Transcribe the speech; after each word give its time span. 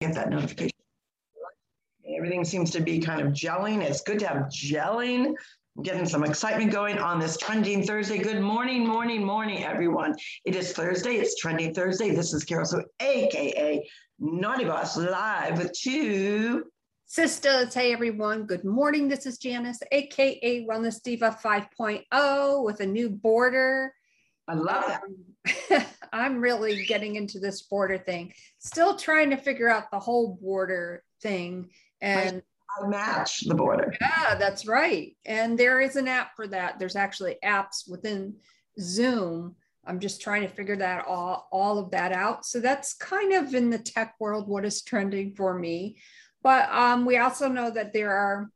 get 0.00 0.14
that 0.14 0.30
notification. 0.30 0.70
Everything 2.16 2.44
seems 2.44 2.70
to 2.70 2.80
be 2.80 2.98
kind 2.98 3.20
of 3.20 3.28
gelling. 3.32 3.82
It's 3.82 4.02
good 4.02 4.18
to 4.20 4.28
have 4.28 4.36
gelling. 4.48 5.34
getting 5.82 6.06
some 6.06 6.24
excitement 6.24 6.70
going 6.72 6.98
on 6.98 7.18
this 7.18 7.36
trending 7.36 7.82
Thursday. 7.82 8.18
Good 8.18 8.40
morning, 8.40 8.86
morning, 8.86 9.24
morning, 9.24 9.64
everyone. 9.64 10.14
It 10.44 10.54
is 10.54 10.72
Thursday. 10.72 11.16
It's 11.16 11.36
trending 11.36 11.74
Thursday. 11.74 12.14
This 12.14 12.32
is 12.32 12.44
Carol, 12.44 12.64
Sue 12.64 12.82
AKA 13.00 13.86
Naughty 14.18 14.64
Boss, 14.64 14.96
live 14.96 15.58
with 15.58 15.72
two 15.72 16.64
sisters. 17.06 17.74
Hey, 17.74 17.92
everyone. 17.92 18.44
Good 18.44 18.64
morning. 18.64 19.08
This 19.08 19.26
is 19.26 19.38
Janice, 19.38 19.80
AKA 19.92 20.66
Wellness 20.66 21.02
Diva 21.02 21.38
5.0 21.42 22.64
with 22.64 22.80
a 22.80 22.86
new 22.86 23.10
border. 23.10 23.92
I 24.48 24.54
love 24.54 24.84
that. 24.86 25.86
I'm 26.12 26.40
really 26.40 26.84
getting 26.86 27.16
into 27.16 27.38
this 27.38 27.62
border 27.62 27.98
thing. 27.98 28.32
Still 28.58 28.96
trying 28.96 29.30
to 29.30 29.36
figure 29.36 29.68
out 29.68 29.90
the 29.90 29.98
whole 29.98 30.38
border 30.40 31.02
thing. 31.20 31.70
And 32.00 32.42
I 32.80 32.86
match 32.86 33.40
the 33.40 33.54
border. 33.54 33.94
Yeah, 34.00 34.36
that's 34.36 34.66
right. 34.66 35.16
And 35.24 35.58
there 35.58 35.80
is 35.80 35.96
an 35.96 36.08
app 36.08 36.36
for 36.36 36.46
that. 36.48 36.78
There's 36.78 36.96
actually 36.96 37.36
apps 37.44 37.88
within 37.88 38.36
Zoom. 38.80 39.56
I'm 39.86 40.00
just 40.00 40.20
trying 40.20 40.42
to 40.42 40.48
figure 40.48 40.76
that 40.76 41.06
all, 41.06 41.48
all 41.52 41.78
of 41.78 41.90
that 41.92 42.12
out. 42.12 42.44
So 42.44 42.60
that's 42.60 42.94
kind 42.94 43.32
of 43.32 43.54
in 43.54 43.70
the 43.70 43.78
tech 43.78 44.14
world 44.18 44.48
what 44.48 44.64
is 44.64 44.82
trending 44.82 45.34
for 45.34 45.56
me. 45.56 45.96
But 46.42 46.68
um, 46.70 47.04
we 47.04 47.18
also 47.18 47.48
know 47.48 47.70
that 47.70 47.92
there 47.92 48.12
are 48.12 48.50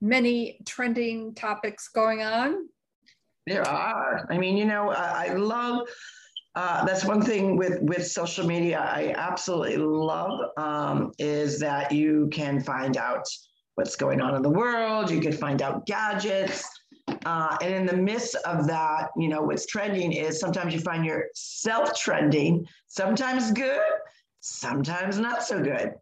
many 0.00 0.60
trending 0.66 1.34
topics 1.34 1.88
going 1.88 2.22
on 2.22 2.68
there 3.46 3.66
are. 3.66 4.26
I 4.30 4.38
mean, 4.38 4.56
you 4.56 4.64
know, 4.64 4.90
I, 4.90 5.28
I 5.28 5.34
love. 5.34 5.88
Uh, 6.54 6.84
that's 6.84 7.04
one 7.04 7.20
thing 7.20 7.56
with 7.56 7.80
with 7.82 8.06
social 8.06 8.46
media. 8.46 8.78
I 8.78 9.12
absolutely 9.16 9.76
love 9.76 10.50
um, 10.56 11.12
is 11.18 11.58
that 11.60 11.90
you 11.90 12.28
can 12.32 12.60
find 12.60 12.96
out 12.96 13.26
what's 13.74 13.96
going 13.96 14.20
on 14.20 14.36
in 14.36 14.42
the 14.42 14.50
world. 14.50 15.10
You 15.10 15.20
can 15.20 15.32
find 15.32 15.62
out 15.62 15.86
gadgets. 15.86 16.68
Uh, 17.26 17.56
and 17.60 17.74
in 17.74 17.86
the 17.86 17.96
midst 17.96 18.34
of 18.46 18.66
that, 18.66 19.08
you 19.16 19.28
know, 19.28 19.42
what's 19.42 19.66
trending 19.66 20.12
is 20.12 20.38
sometimes 20.38 20.72
you 20.72 20.80
find 20.80 21.04
yourself 21.04 21.98
trending, 21.98 22.66
sometimes 22.86 23.50
good, 23.50 23.80
sometimes 24.40 25.18
not 25.18 25.42
so 25.42 25.62
good. 25.62 25.92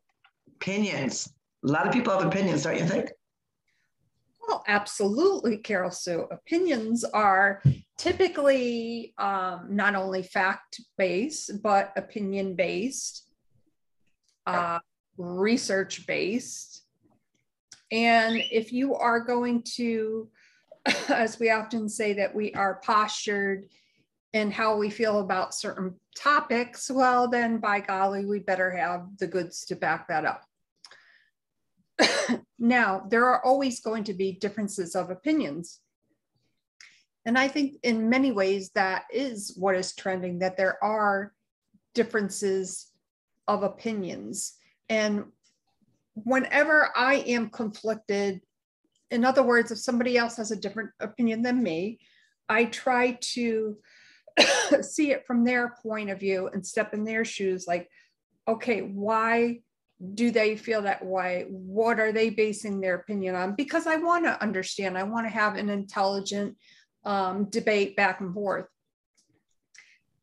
Opinions. 0.56 1.32
A 1.66 1.70
lot 1.70 1.86
of 1.86 1.92
people 1.92 2.12
have 2.12 2.26
opinions, 2.26 2.64
don't 2.64 2.78
you 2.78 2.86
think? 2.86 3.10
Well, 4.46 4.64
absolutely, 4.66 5.58
Carol 5.58 5.90
Sue. 5.90 6.26
Opinions 6.30 7.04
are 7.04 7.62
typically 7.96 9.14
um, 9.18 9.68
not 9.70 9.94
only 9.94 10.22
fact 10.22 10.80
based, 10.98 11.62
but 11.62 11.92
opinion 11.96 12.54
based, 12.54 13.30
uh, 14.46 14.80
research 15.16 16.06
based. 16.06 16.82
And 17.92 18.42
if 18.50 18.72
you 18.72 18.94
are 18.94 19.20
going 19.20 19.62
to, 19.76 20.28
as 21.08 21.38
we 21.38 21.50
often 21.50 21.88
say, 21.88 22.14
that 22.14 22.34
we 22.34 22.52
are 22.54 22.80
postured 22.84 23.66
in 24.32 24.50
how 24.50 24.76
we 24.76 24.90
feel 24.90 25.20
about 25.20 25.54
certain 25.54 25.94
topics, 26.16 26.90
well, 26.90 27.28
then 27.28 27.58
by 27.58 27.80
golly, 27.80 28.24
we 28.24 28.38
better 28.40 28.70
have 28.70 29.06
the 29.18 29.26
goods 29.26 29.66
to 29.66 29.76
back 29.76 30.08
that 30.08 30.24
up. 30.24 30.44
now, 32.62 33.04
there 33.10 33.26
are 33.26 33.44
always 33.44 33.80
going 33.80 34.04
to 34.04 34.14
be 34.14 34.38
differences 34.40 34.94
of 34.94 35.10
opinions. 35.10 35.80
And 37.26 37.36
I 37.36 37.48
think 37.48 37.74
in 37.82 38.08
many 38.08 38.30
ways 38.30 38.70
that 38.76 39.02
is 39.12 39.56
what 39.56 39.74
is 39.74 39.96
trending, 39.96 40.38
that 40.38 40.56
there 40.56 40.82
are 40.82 41.32
differences 41.92 42.86
of 43.48 43.64
opinions. 43.64 44.52
And 44.88 45.24
whenever 46.14 46.90
I 46.94 47.16
am 47.26 47.50
conflicted, 47.50 48.40
in 49.10 49.24
other 49.24 49.42
words, 49.42 49.72
if 49.72 49.78
somebody 49.78 50.16
else 50.16 50.36
has 50.36 50.52
a 50.52 50.56
different 50.56 50.90
opinion 51.00 51.42
than 51.42 51.64
me, 51.64 51.98
I 52.48 52.66
try 52.66 53.18
to 53.32 53.76
see 54.82 55.10
it 55.10 55.26
from 55.26 55.44
their 55.44 55.74
point 55.82 56.10
of 56.10 56.20
view 56.20 56.46
and 56.46 56.64
step 56.64 56.94
in 56.94 57.02
their 57.02 57.24
shoes 57.24 57.66
like, 57.66 57.90
okay, 58.46 58.82
why 58.82 59.62
do 60.14 60.30
they 60.30 60.56
feel 60.56 60.82
that 60.82 61.04
way? 61.04 61.46
What 61.48 62.00
are 62.00 62.12
they 62.12 62.30
basing 62.30 62.80
their 62.80 62.96
opinion 62.96 63.34
on? 63.34 63.54
Because 63.54 63.86
i 63.86 63.96
want 63.96 64.24
to 64.24 64.42
understand 64.42 64.98
i 64.98 65.02
want 65.02 65.26
to 65.26 65.32
have 65.32 65.56
an 65.56 65.70
intelligent 65.70 66.56
um, 67.04 67.44
debate 67.44 67.96
back 67.96 68.20
and 68.20 68.34
forth. 68.34 68.66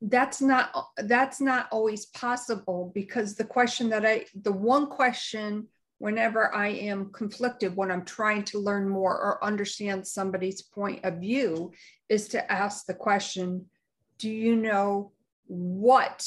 That's 0.02 0.42
not 0.42 0.72
that's 0.98 1.42
not 1.42 1.68
always 1.72 2.06
possible 2.08 2.92
because 2.96 3.36
the 3.36 3.44
question 3.44 3.90
that 3.90 4.06
i 4.06 4.26
the 4.34 4.52
one 4.52 4.88
question 4.88 5.68
whenever 5.98 6.56
i 6.56 6.70
am 6.70 7.12
conflicted 7.12 7.76
when 7.76 7.92
i'm 7.92 8.06
trying 8.06 8.46
to 8.46 8.60
learn 8.60 8.88
more 8.88 9.14
or 9.14 9.44
understand 9.44 10.08
somebody's 10.08 10.62
point 10.62 11.04
of 11.04 11.16
view 11.16 11.74
is 12.08 12.30
to 12.30 12.50
ask 12.50 12.86
the 12.86 12.94
question 12.94 13.66
do 14.20 14.30
you 14.30 14.56
know 14.56 15.12
what 15.48 16.26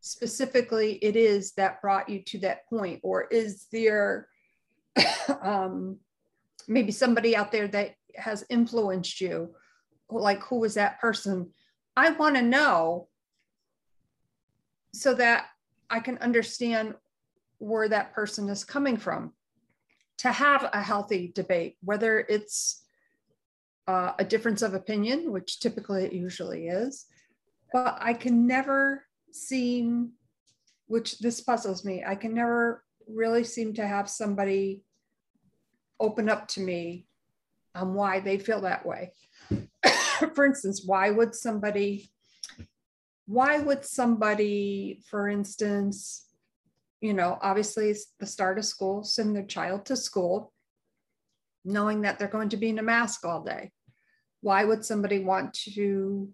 specifically 0.00 0.94
it 1.02 1.16
is 1.16 1.52
that 1.52 1.80
brought 1.82 2.08
you 2.08 2.22
to 2.22 2.38
that 2.38 2.66
point 2.68 3.00
or 3.02 3.24
is 3.24 3.66
there 3.72 4.28
um, 5.42 5.98
maybe 6.68 6.92
somebody 6.92 7.36
out 7.36 7.52
there 7.52 7.68
that 7.68 7.94
has 8.16 8.44
influenced 8.50 9.20
you? 9.20 9.54
Like 10.10 10.42
who 10.44 10.60
was 10.60 10.74
that 10.74 11.00
person? 11.00 11.50
I 11.96 12.10
want 12.10 12.36
to 12.36 12.42
know 12.42 13.08
so 14.92 15.14
that 15.14 15.46
i 15.88 16.00
can 16.00 16.18
understand 16.18 16.94
where 17.58 17.88
that 17.88 18.12
person 18.12 18.48
is 18.48 18.64
coming 18.64 18.96
from 18.96 19.32
to 20.18 20.30
have 20.30 20.68
a 20.72 20.82
healthy 20.82 21.32
debate 21.34 21.76
whether 21.82 22.20
it's 22.20 22.82
uh, 23.88 24.12
a 24.18 24.24
difference 24.24 24.62
of 24.62 24.74
opinion 24.74 25.32
which 25.32 25.60
typically 25.60 26.04
it 26.04 26.12
usually 26.12 26.68
is 26.68 27.06
but 27.72 27.96
i 28.00 28.12
can 28.12 28.46
never 28.46 29.04
seem, 29.34 30.12
which 30.86 31.18
this 31.18 31.40
puzzles 31.40 31.84
me, 31.84 32.02
I 32.06 32.14
can 32.14 32.34
never 32.34 32.84
really 33.08 33.44
seem 33.44 33.74
to 33.74 33.86
have 33.86 34.08
somebody 34.08 34.82
open 35.98 36.28
up 36.28 36.48
to 36.48 36.60
me 36.60 37.06
on 37.74 37.94
why 37.94 38.20
they 38.20 38.38
feel 38.38 38.62
that 38.62 38.84
way. 38.86 39.12
for 40.34 40.44
instance, 40.44 40.82
why 40.84 41.10
would 41.10 41.34
somebody, 41.34 42.10
why 43.26 43.58
would 43.58 43.84
somebody, 43.84 45.02
for 45.08 45.28
instance, 45.28 46.26
you 47.00 47.14
know, 47.14 47.38
obviously 47.40 47.90
it's 47.90 48.12
the 48.18 48.26
start 48.26 48.58
of 48.58 48.64
school, 48.64 49.04
send 49.04 49.34
their 49.34 49.44
child 49.44 49.86
to 49.86 49.96
school, 49.96 50.52
knowing 51.64 52.02
that 52.02 52.18
they're 52.18 52.28
going 52.28 52.50
to 52.50 52.56
be 52.56 52.68
in 52.68 52.78
a 52.78 52.82
mask 52.82 53.24
all 53.24 53.42
day. 53.42 53.70
Why 54.42 54.64
would 54.64 54.84
somebody 54.84 55.20
want 55.20 55.54
to 55.74 56.30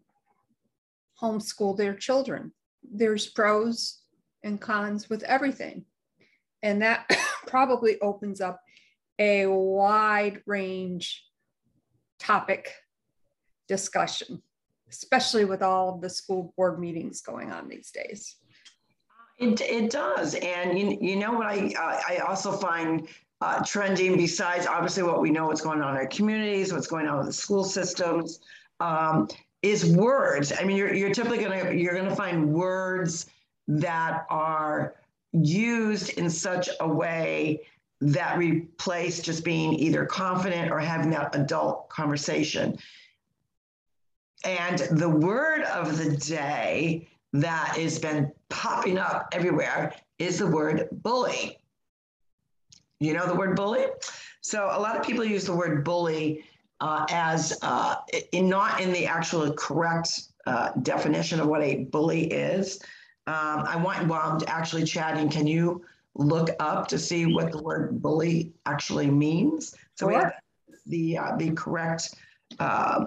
homeschool 1.20 1.76
their 1.76 1.94
children? 1.94 2.52
There's 2.92 3.26
pros 3.26 4.00
and 4.42 4.60
cons 4.60 5.08
with 5.08 5.22
everything. 5.24 5.84
And 6.62 6.82
that 6.82 7.10
probably 7.46 8.00
opens 8.00 8.40
up 8.40 8.60
a 9.18 9.46
wide 9.46 10.42
range 10.46 11.24
topic 12.18 12.72
discussion, 13.68 14.42
especially 14.90 15.44
with 15.44 15.62
all 15.62 15.94
of 15.94 16.00
the 16.00 16.10
school 16.10 16.52
board 16.56 16.78
meetings 16.78 17.20
going 17.20 17.52
on 17.52 17.68
these 17.68 17.90
days. 17.90 18.36
It, 19.38 19.60
it 19.60 19.90
does. 19.90 20.34
And 20.34 20.78
you, 20.78 20.96
you 21.00 21.16
know 21.16 21.32
what 21.32 21.46
I, 21.46 21.72
I 21.78 22.16
also 22.26 22.52
find 22.52 23.06
uh, 23.40 23.62
trending 23.64 24.16
besides 24.16 24.66
obviously 24.66 25.02
what 25.02 25.20
we 25.20 25.30
know 25.30 25.46
what's 25.46 25.60
going 25.60 25.82
on 25.82 25.90
in 25.90 25.96
our 25.96 26.06
communities, 26.06 26.72
what's 26.72 26.86
going 26.86 27.06
on 27.06 27.18
with 27.18 27.26
the 27.26 27.32
school 27.32 27.64
systems, 27.64 28.40
um, 28.80 29.28
is 29.66 29.84
words. 29.96 30.52
I 30.58 30.64
mean, 30.64 30.76
you're, 30.76 30.94
you're 30.94 31.12
typically 31.12 31.38
gonna 31.38 31.72
you're 31.72 31.94
gonna 31.94 32.14
find 32.14 32.52
words 32.52 33.26
that 33.68 34.24
are 34.30 34.94
used 35.32 36.10
in 36.10 36.30
such 36.30 36.68
a 36.80 36.88
way 36.88 37.60
that 38.00 38.38
replace 38.38 39.20
just 39.20 39.44
being 39.44 39.74
either 39.74 40.04
confident 40.04 40.70
or 40.70 40.78
having 40.78 41.10
that 41.10 41.34
adult 41.34 41.88
conversation. 41.88 42.78
And 44.44 44.78
the 44.92 45.08
word 45.08 45.62
of 45.62 45.98
the 45.98 46.16
day 46.16 47.08
that 47.32 47.76
has 47.76 47.98
been 47.98 48.30
popping 48.48 48.98
up 48.98 49.28
everywhere 49.32 49.94
is 50.18 50.38
the 50.38 50.46
word 50.46 50.88
bully. 50.92 51.58
You 53.00 53.14
know 53.14 53.26
the 53.26 53.34
word 53.34 53.56
bully? 53.56 53.86
So 54.42 54.66
a 54.66 54.78
lot 54.78 54.96
of 54.96 55.04
people 55.04 55.24
use 55.24 55.44
the 55.44 55.56
word 55.56 55.82
bully 55.82 56.44
uh, 56.80 57.06
as 57.10 57.58
uh, 57.62 57.96
in 58.32 58.48
not 58.48 58.80
in 58.80 58.92
the 58.92 59.06
actual 59.06 59.52
correct 59.52 60.28
uh, 60.46 60.70
definition 60.82 61.40
of 61.40 61.46
what 61.46 61.62
a 61.62 61.84
bully 61.84 62.24
is. 62.24 62.80
Um, 63.26 63.64
I 63.66 63.76
want, 63.76 64.06
while 64.06 64.32
I'm 64.32 64.40
actually 64.46 64.84
chatting, 64.84 65.28
can 65.28 65.46
you 65.46 65.84
look 66.14 66.50
up 66.60 66.86
to 66.88 66.98
see 66.98 67.26
what 67.26 67.50
the 67.50 67.60
word 67.62 68.00
bully 68.00 68.52
actually 68.64 69.10
means? 69.10 69.74
So 69.96 70.06
we 70.06 70.14
have 70.14 70.32
the, 70.86 71.18
uh, 71.18 71.36
the 71.36 71.50
correct 71.50 72.14
uh, 72.60 73.06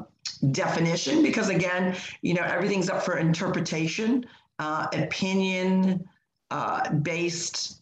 definition 0.52 1.24
because 1.24 1.50
again, 1.50 1.96
you 2.22 2.34
know, 2.34 2.44
everything's 2.44 2.90
up 2.90 3.04
for 3.04 3.18
interpretation, 3.18 4.26
uh, 4.60 4.88
opinion, 4.94 6.08
uh, 6.52 6.92
based 6.92 7.79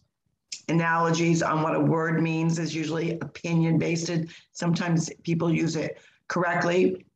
analogies 0.68 1.42
on 1.42 1.62
what 1.62 1.74
a 1.74 1.80
word 1.80 2.22
means 2.22 2.58
is 2.58 2.74
usually 2.74 3.18
opinion 3.20 3.78
based. 3.78 4.10
Sometimes 4.52 5.10
people 5.22 5.52
use 5.52 5.76
it 5.76 5.98
correctly. 6.28 7.06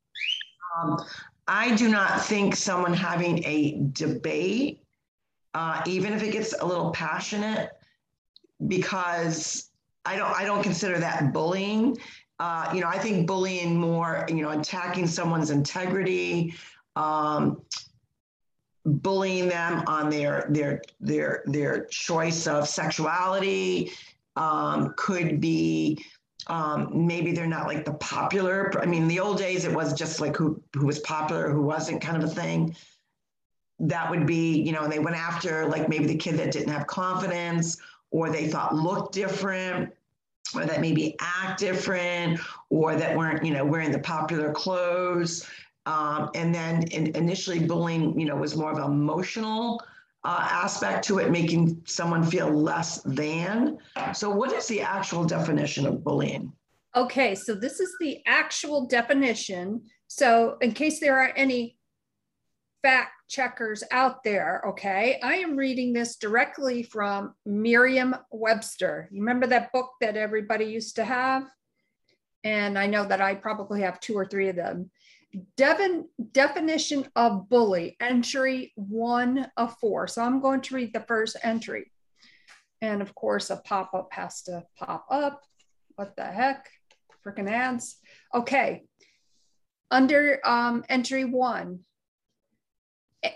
Um, 0.77 0.99
I 1.49 1.75
do 1.75 1.89
not 1.89 2.23
think 2.25 2.57
someone 2.57 2.95
having 2.95 3.45
a 3.45 3.83
debate, 3.93 4.83
uh, 5.55 5.83
even 5.87 6.13
if 6.13 6.23
it 6.23 6.33
gets 6.33 6.55
a 6.59 6.65
little 6.65 6.91
passionate, 6.93 7.71
because 8.69 9.71
I 10.05 10.17
don't 10.17 10.31
I 10.31 10.45
don't 10.45 10.63
consider 10.63 10.99
that 10.99 11.33
bullying. 11.33 11.97
Uh, 12.39 12.71
you 12.75 12.81
know, 12.81 12.89
I 12.89 12.99
think 12.99 13.27
bullying 13.27 13.77
more, 13.77 14.27
you 14.29 14.43
know, 14.43 14.51
attacking 14.51 15.07
someone's 15.07 15.51
integrity, 15.51 16.55
um, 16.97 17.63
bullying 18.85 19.49
them 19.49 19.85
on 19.87 20.11
their 20.11 20.47
their 20.51 20.83
their 21.01 21.43
their 21.47 21.85
choice 21.87 22.47
of 22.47 22.69
sexuality 22.69 23.93
um, 24.37 24.95
could 24.97 25.41
be 25.41 26.05
um, 26.49 27.07
maybe 27.07 27.33
they're 27.33 27.47
not 27.47 27.67
like 27.67 27.85
the 27.85 27.95
popular. 27.95 28.73
I 28.81 28.87
mean, 28.87 29.07
the 29.07 29.21
old 29.21 29.39
days 29.39 29.65
it 29.65 29.73
was 29.73 29.95
just 29.95 30.21
like 30.21 30.37
who 30.37 30.61
who 30.75 30.87
was 30.87 30.99
popular, 31.01 31.51
who 31.51 31.63
wasn't, 31.63 32.03
kind 32.03 32.23
of 32.23 32.29
a 32.29 32.33
thing. 32.33 32.75
That 33.79 34.11
would 34.11 34.27
be, 34.27 34.61
you 34.61 34.73
know, 34.73 34.83
and 34.83 34.93
they 34.93 34.99
went 34.99 35.17
after 35.17 35.67
like 35.67 35.89
maybe 35.89 36.07
the 36.07 36.17
kid 36.17 36.37
that 36.39 36.53
didn't 36.53 36.73
have 36.73 36.87
confidence 36.87 37.79
or 38.11 38.31
they 38.31 38.49
thought 38.49 38.75
looked 38.75 39.15
different 39.15 39.93
or 40.55 40.67
that 40.67 40.81
maybe 40.81 41.17
act 41.21 41.59
different 41.59 42.39
or 42.69 42.95
that 42.95 43.17
weren't, 43.17 43.45
you 43.45 43.53
know, 43.53 43.65
wearing 43.65 43.91
the 43.91 43.99
popular 43.99 44.53
clothes. 44.53 45.49
Um, 45.87 46.31
and 46.35 46.55
then 46.55 46.85
in, 46.85 47.15
initially 47.17 47.59
bullying, 47.59 48.19
you 48.19 48.27
know, 48.27 48.37
was 48.37 48.57
more 48.57 48.71
of 48.71 48.79
an 48.79 48.85
emotional 48.85 49.83
uh, 50.25 50.49
aspect 50.51 51.05
to 51.07 51.19
it, 51.19 51.31
making 51.31 51.83
someone 51.85 52.25
feel 52.25 52.49
less 52.49 53.03
than. 53.03 53.79
So 54.15 54.31
what 54.31 54.53
is 54.53 54.67
the 54.69 54.81
actual 54.81 55.25
definition 55.25 55.87
of 55.87 56.05
bullying? 56.05 56.53
Okay, 56.95 57.35
so 57.35 57.55
this 57.55 57.81
is 57.81 57.95
the 58.01 58.21
actual 58.27 58.87
definition. 58.87 59.83
So 60.07 60.59
in 60.61 60.73
case 60.73 61.01
there 61.01 61.19
are 61.19 61.33
any 61.35 61.77
fact 62.83 63.13
checkers 63.29 63.83
out 63.91 64.23
there, 64.23 64.63
okay, 64.69 65.19
I 65.23 65.37
am 65.37 65.57
reading 65.57 65.93
this 65.93 66.17
directly 66.17 66.83
from 66.83 67.35
Merriam 67.47 68.15
Webster. 68.31 69.09
You 69.11 69.21
remember 69.21 69.47
that 69.49 69.73
book 69.73 69.91
that 70.01 70.17
everybody 70.17 70.67
used 70.67 70.97
to 70.97 71.05
have? 71.05 71.45
And 72.45 72.79
I 72.79 72.87
know 72.87 73.05
that 73.07 73.21
I 73.21 73.37
probably 73.37 73.81
have 73.83 74.01
two 74.01 74.15
or 74.15 74.27
three 74.27 74.49
of 74.49 74.57
them. 74.57 74.91
Devin, 75.57 76.09
definition 76.33 77.07
of 77.17 77.49
bully, 77.49 77.97
entry 78.01 78.73
one 78.77 79.47
of 79.57 79.77
four. 79.79 80.07
So 80.07 80.23
I'm 80.23 80.41
going 80.41 80.61
to 80.63 80.75
read 80.75 80.93
the 80.93 81.01
first 81.01 81.37
entry. 81.43 81.91
And 82.81 83.01
of 83.01 83.15
course, 83.15 83.51
a 83.51 83.57
pop 83.57 83.95
up 83.95 84.09
has 84.13 84.43
to 84.43 84.65
pop 84.77 85.07
up. 85.11 85.43
What 85.97 86.17
the 86.17 86.25
heck? 86.25 86.69
Freaking 87.25 87.51
ads. 87.51 87.97
Okay. 88.35 88.85
Under 89.91 90.41
um, 90.45 90.85
entry 90.89 91.25
one, 91.25 91.81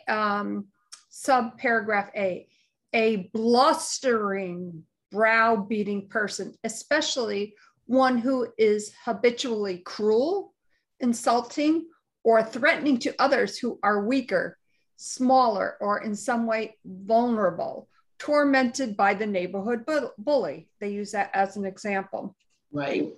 um, 0.08 0.66
sub 1.08 1.58
paragraph 1.58 2.10
A, 2.16 2.48
a 2.92 3.30
blustering, 3.32 4.82
browbeating 5.12 6.08
person, 6.08 6.54
especially 6.64 7.54
one 7.86 8.18
who 8.18 8.48
is 8.58 8.92
habitually 9.04 9.78
cruel, 9.78 10.54
insulting, 11.00 11.86
or 12.24 12.42
threatening 12.42 12.98
to 12.98 13.14
others 13.18 13.58
who 13.58 13.78
are 13.82 14.04
weaker, 14.04 14.58
smaller, 14.96 15.76
or 15.80 16.02
in 16.02 16.14
some 16.14 16.46
way 16.46 16.76
vulnerable, 16.84 17.88
tormented 18.18 18.96
by 18.96 19.14
the 19.14 19.26
neighborhood 19.26 19.86
bu- 19.86 20.10
bully. 20.18 20.68
They 20.80 20.88
use 20.88 21.12
that 21.12 21.30
as 21.34 21.56
an 21.56 21.64
example. 21.64 22.34
Right. 22.72 23.14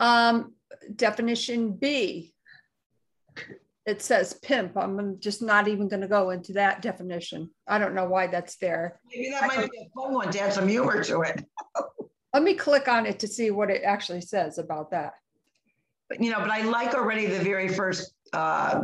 Um, 0.00 0.54
definition 0.96 1.72
B 1.72 2.34
it 3.86 4.00
says 4.00 4.34
pimp. 4.42 4.76
I'm 4.76 5.20
just 5.20 5.42
not 5.42 5.68
even 5.68 5.88
going 5.88 6.00
to 6.00 6.08
go 6.08 6.30
into 6.30 6.54
that 6.54 6.80
definition. 6.80 7.50
I 7.68 7.78
don't 7.78 7.94
know 7.94 8.06
why 8.06 8.26
that's 8.28 8.56
there. 8.56 9.00
Maybe 9.12 9.30
that 9.30 9.46
might 9.46 9.70
be 9.70 9.78
a 9.78 9.88
fun 9.94 10.14
one 10.14 10.30
to 10.30 10.40
add 10.40 10.54
some 10.54 10.68
humor 10.68 11.04
to 11.04 11.20
it. 11.22 11.44
Let 12.34 12.42
me 12.42 12.54
click 12.54 12.88
on 12.88 13.06
it 13.06 13.18
to 13.20 13.28
see 13.28 13.50
what 13.50 13.70
it 13.70 13.82
actually 13.84 14.22
says 14.22 14.58
about 14.58 14.90
that. 14.92 15.12
But, 16.08 16.22
you 16.22 16.30
know, 16.30 16.40
but 16.40 16.50
I 16.50 16.62
like 16.62 16.94
already 16.94 17.26
the 17.26 17.40
very 17.40 17.68
first 17.68 18.12
uh, 18.32 18.82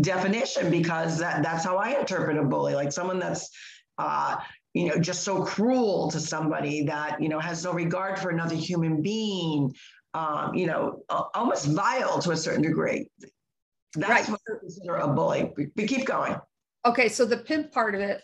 definition 0.00 0.70
because 0.70 1.18
that, 1.18 1.42
that's 1.42 1.64
how 1.64 1.76
I 1.76 1.98
interpret 1.98 2.38
a 2.38 2.44
bully, 2.44 2.74
like 2.74 2.92
someone 2.92 3.18
that's, 3.18 3.50
uh, 3.98 4.36
you 4.72 4.88
know, 4.88 4.98
just 4.98 5.22
so 5.22 5.44
cruel 5.44 6.10
to 6.10 6.18
somebody 6.18 6.82
that, 6.84 7.22
you 7.22 7.28
know, 7.28 7.38
has 7.38 7.62
no 7.64 7.72
regard 7.72 8.18
for 8.18 8.30
another 8.30 8.56
human 8.56 9.02
being, 9.02 9.72
um, 10.14 10.54
you 10.54 10.66
know, 10.66 11.02
almost 11.34 11.66
vile 11.66 12.18
to 12.20 12.32
a 12.32 12.36
certain 12.36 12.62
degree. 12.62 13.08
That's 13.94 14.10
right. 14.10 14.28
what 14.28 14.40
I 14.48 14.58
consider 14.58 14.96
a 14.96 15.08
bully. 15.08 15.52
We 15.76 15.86
keep 15.86 16.06
going. 16.06 16.36
Okay, 16.84 17.08
so 17.08 17.24
the 17.24 17.36
pimp 17.36 17.70
part 17.72 17.94
of 17.94 18.00
it, 18.00 18.22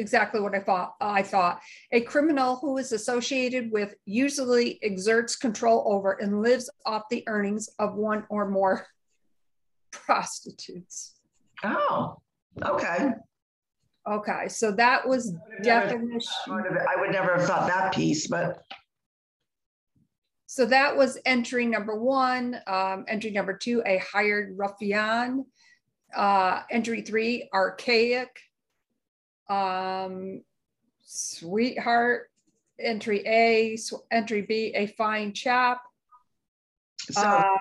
exactly 0.00 0.40
what 0.40 0.54
I 0.54 0.60
thought. 0.60 0.94
I 1.00 1.22
thought 1.22 1.60
a 1.92 2.00
criminal 2.00 2.56
who 2.56 2.78
is 2.78 2.92
associated 2.92 3.70
with 3.70 3.94
usually 4.06 4.82
exerts 4.82 5.36
control 5.36 5.84
over 5.86 6.12
and 6.12 6.42
lives 6.42 6.68
off 6.86 7.02
the 7.10 7.22
earnings 7.28 7.68
of 7.78 7.94
one 7.94 8.24
or 8.28 8.48
more 8.48 8.86
prostitutes. 9.92 11.14
Oh, 11.62 12.20
okay. 12.64 13.10
Okay, 14.08 14.48
so 14.48 14.72
that 14.72 15.06
was 15.06 15.34
definition. 15.62 16.32
I 16.48 16.98
would 16.98 17.12
never 17.12 17.36
have 17.36 17.46
thought 17.46 17.68
that 17.68 17.94
piece, 17.94 18.26
but 18.26 18.64
so 20.46 20.66
that 20.66 20.96
was 20.96 21.16
entry 21.26 21.64
number 21.64 21.94
one. 21.94 22.60
Um, 22.66 23.04
entry 23.06 23.30
number 23.30 23.56
two, 23.56 23.84
a 23.86 23.98
hired 23.98 24.58
ruffian. 24.58 25.46
Uh, 26.12 26.62
entry 26.70 27.02
three, 27.02 27.48
archaic. 27.54 28.36
Um, 29.50 30.42
sweetheart. 31.04 32.28
Entry 32.82 33.22
A, 33.26 33.76
entry 34.10 34.40
B, 34.40 34.72
a 34.74 34.86
fine 34.86 35.34
chap. 35.34 35.82
So, 37.10 37.20
uh, 37.20 37.58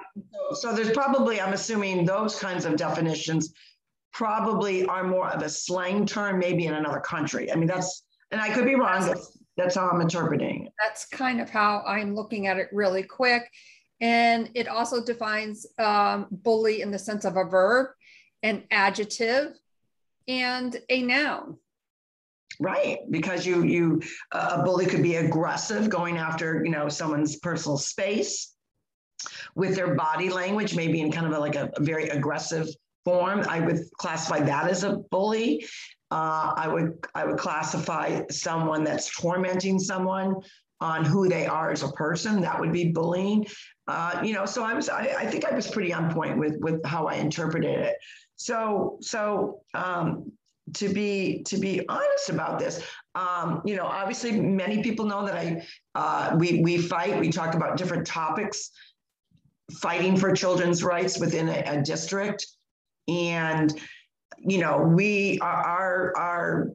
so 0.53 0.73
there's 0.73 0.91
probably, 0.91 1.41
I'm 1.41 1.51
assuming 1.51 2.05
those 2.05 2.39
kinds 2.39 2.63
of 2.63 2.77
definitions 2.77 3.53
probably 4.13 4.85
are 4.85 5.03
more 5.03 5.27
of 5.27 5.41
a 5.41 5.49
slang 5.49 6.05
term, 6.05 6.39
maybe 6.39 6.67
in 6.67 6.73
another 6.73 7.01
country. 7.01 7.51
I 7.51 7.57
mean, 7.57 7.67
that's, 7.67 8.05
and 8.31 8.39
I 8.39 8.49
could 8.53 8.63
be 8.63 8.75
wrong. 8.75 9.05
That's, 9.07 9.37
that's 9.57 9.75
how 9.75 9.89
I'm 9.89 9.99
interpreting 9.99 10.67
it. 10.67 10.73
That's 10.79 11.05
kind 11.05 11.41
of 11.41 11.49
how 11.49 11.83
I'm 11.85 12.15
looking 12.15 12.47
at 12.47 12.55
it 12.55 12.69
really 12.71 13.03
quick. 13.03 13.51
And 13.99 14.49
it 14.53 14.69
also 14.69 15.03
defines 15.03 15.65
um, 15.79 16.27
bully 16.31 16.81
in 16.81 16.91
the 16.91 16.99
sense 16.99 17.25
of 17.25 17.35
a 17.35 17.43
verb, 17.43 17.87
an 18.41 18.63
adjective, 18.71 19.59
and 20.29 20.79
a 20.87 21.01
noun. 21.01 21.57
Right, 22.61 22.99
because 23.09 23.45
you 23.45 23.63
you 23.63 24.01
uh, 24.33 24.57
a 24.59 24.63
bully 24.63 24.85
could 24.85 25.01
be 25.01 25.15
aggressive, 25.15 25.89
going 25.89 26.17
after 26.17 26.61
you 26.63 26.71
know 26.71 26.89
someone's 26.89 27.37
personal 27.37 27.77
space 27.77 28.53
with 29.55 29.75
their 29.75 29.95
body 29.95 30.29
language, 30.29 30.75
maybe 30.75 30.99
in 30.99 31.11
kind 31.11 31.25
of 31.25 31.33
a, 31.33 31.39
like 31.39 31.55
a, 31.55 31.71
a 31.77 31.81
very 31.81 32.09
aggressive 32.09 32.67
form. 33.05 33.45
I 33.47 33.61
would 33.61 33.79
classify 33.97 34.41
that 34.41 34.69
as 34.69 34.83
a 34.83 34.97
bully 35.09 35.65
uh, 36.11 36.53
I 36.55 36.67
would 36.67 37.05
I 37.13 37.25
would 37.25 37.37
classify 37.37 38.21
someone 38.31 38.83
that's 38.83 39.15
tormenting 39.15 39.79
someone 39.79 40.35
on 40.81 41.05
who 41.05 41.27
they 41.27 41.45
are 41.45 41.71
as 41.71 41.83
a 41.83 41.89
person. 41.89 42.41
That 42.41 42.59
would 42.59 42.71
be 42.71 42.91
bullying. 42.91 43.45
Uh, 43.87 44.21
you 44.23 44.33
know, 44.33 44.45
so 44.45 44.63
I 44.63 44.73
was 44.73 44.89
I, 44.89 45.13
I, 45.17 45.25
think 45.27 45.45
I 45.45 45.53
was 45.53 45.67
pretty 45.67 45.93
on 45.93 46.11
point 46.11 46.37
with 46.37 46.55
with 46.59 46.83
how 46.83 47.05
I 47.05 47.15
interpreted 47.15 47.79
it. 47.79 47.95
So 48.37 48.97
so 49.01 49.61
um, 49.73 50.31
to 50.73 50.89
be 50.89 51.43
to 51.43 51.57
be 51.57 51.87
honest 51.87 52.29
about 52.29 52.59
this, 52.59 52.83
um, 53.15 53.61
you 53.65 53.75
know, 53.75 53.85
obviously 53.85 54.39
many 54.39 54.83
people 54.83 55.05
know 55.05 55.25
that 55.25 55.35
I 55.35 55.65
uh, 55.95 56.35
we 56.37 56.61
we 56.61 56.77
fight. 56.77 57.19
We 57.19 57.29
talk 57.29 57.55
about 57.55 57.77
different 57.77 58.05
topics, 58.05 58.71
fighting 59.79 60.17
for 60.17 60.33
children's 60.33 60.83
rights 60.83 61.19
within 61.19 61.49
a, 61.49 61.63
a 61.65 61.81
district, 61.81 62.45
and 63.07 63.73
you 64.37 64.59
know, 64.59 64.77
we 64.79 65.39
our 65.41 66.13
our 66.17 66.67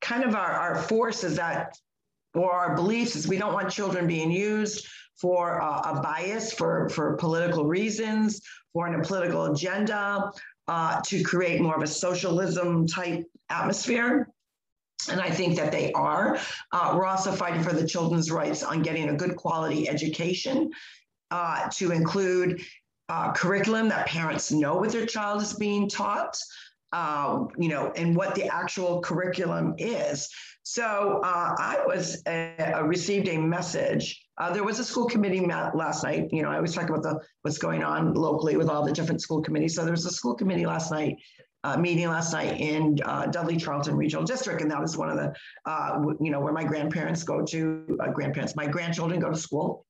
kind 0.00 0.24
of 0.24 0.34
our, 0.34 0.52
our 0.52 0.82
force 0.82 1.24
is 1.24 1.36
that 1.36 1.76
or 2.34 2.52
our 2.52 2.74
beliefs 2.74 3.16
is 3.16 3.26
we 3.26 3.38
don't 3.38 3.54
want 3.54 3.70
children 3.70 4.06
being 4.06 4.30
used 4.30 4.86
for 5.16 5.62
uh, 5.62 5.80
a 5.80 6.00
bias 6.00 6.52
for 6.52 6.88
for 6.90 7.16
political 7.16 7.64
reasons 7.64 8.42
for 8.72 8.86
a 8.88 9.02
political 9.02 9.46
agenda 9.46 10.30
uh, 10.68 11.00
to 11.06 11.22
create 11.22 11.60
more 11.60 11.76
of 11.76 11.82
a 11.82 11.86
socialism 11.86 12.86
type 12.86 13.24
atmosphere 13.50 14.28
and 15.10 15.20
I 15.20 15.30
think 15.30 15.56
that 15.56 15.70
they 15.70 15.92
are. 15.92 16.38
Uh, 16.72 16.94
we're 16.96 17.04
also 17.04 17.32
fighting 17.32 17.62
for 17.62 17.74
the 17.74 17.86
children's 17.86 18.30
rights 18.30 18.62
on 18.62 18.80
getting 18.80 19.10
a 19.10 19.14
good 19.14 19.36
quality 19.36 19.86
education 19.88 20.70
uh, 21.30 21.68
to 21.72 21.92
include 21.92 22.62
uh, 23.10 23.32
curriculum 23.32 23.88
that 23.90 24.06
parents 24.06 24.50
know 24.50 24.76
what 24.76 24.92
their 24.92 25.04
child 25.04 25.42
is 25.42 25.52
being 25.52 25.88
taught. 25.88 26.38
uh, 26.94 27.44
you 27.58 27.68
know, 27.68 27.92
and 27.96 28.14
what 28.16 28.36
the 28.36 28.46
actual 28.46 29.00
curriculum 29.00 29.74
is. 29.78 30.28
So 30.62 31.20
uh, 31.24 31.54
I 31.58 31.82
was 31.84 32.24
uh, 32.26 32.82
received 32.84 33.28
a 33.28 33.36
message. 33.36 34.23
Uh, 34.36 34.52
there 34.52 34.64
was 34.64 34.78
a 34.78 34.84
school 34.84 35.06
committee 35.06 35.40
met 35.40 35.76
last 35.76 36.02
night. 36.02 36.28
You 36.32 36.42
know, 36.42 36.50
I 36.50 36.56
always 36.56 36.74
talk 36.74 36.88
about 36.88 37.02
the 37.02 37.20
what's 37.42 37.58
going 37.58 37.84
on 37.84 38.14
locally 38.14 38.56
with 38.56 38.68
all 38.68 38.84
the 38.84 38.92
different 38.92 39.20
school 39.20 39.40
committees. 39.40 39.74
So 39.74 39.82
there 39.82 39.92
was 39.92 40.06
a 40.06 40.10
school 40.10 40.34
committee 40.34 40.66
last 40.66 40.90
night 40.90 41.16
uh, 41.64 41.78
meeting 41.78 42.08
last 42.08 42.32
night 42.32 42.60
in 42.60 42.98
uh, 43.04 43.26
Dudley 43.26 43.56
Charlton 43.56 43.96
Regional 43.96 44.24
District, 44.24 44.60
and 44.60 44.70
that 44.70 44.80
was 44.80 44.96
one 44.98 45.08
of 45.08 45.16
the, 45.16 45.32
uh, 45.64 45.98
you 46.20 46.30
know, 46.30 46.38
where 46.38 46.52
my 46.52 46.62
grandparents 46.62 47.24
go 47.24 47.42
to, 47.42 47.98
uh, 48.00 48.10
grandparents, 48.10 48.54
my 48.54 48.66
grandchildren 48.66 49.18
go 49.18 49.30
to 49.30 49.36
school. 49.36 49.86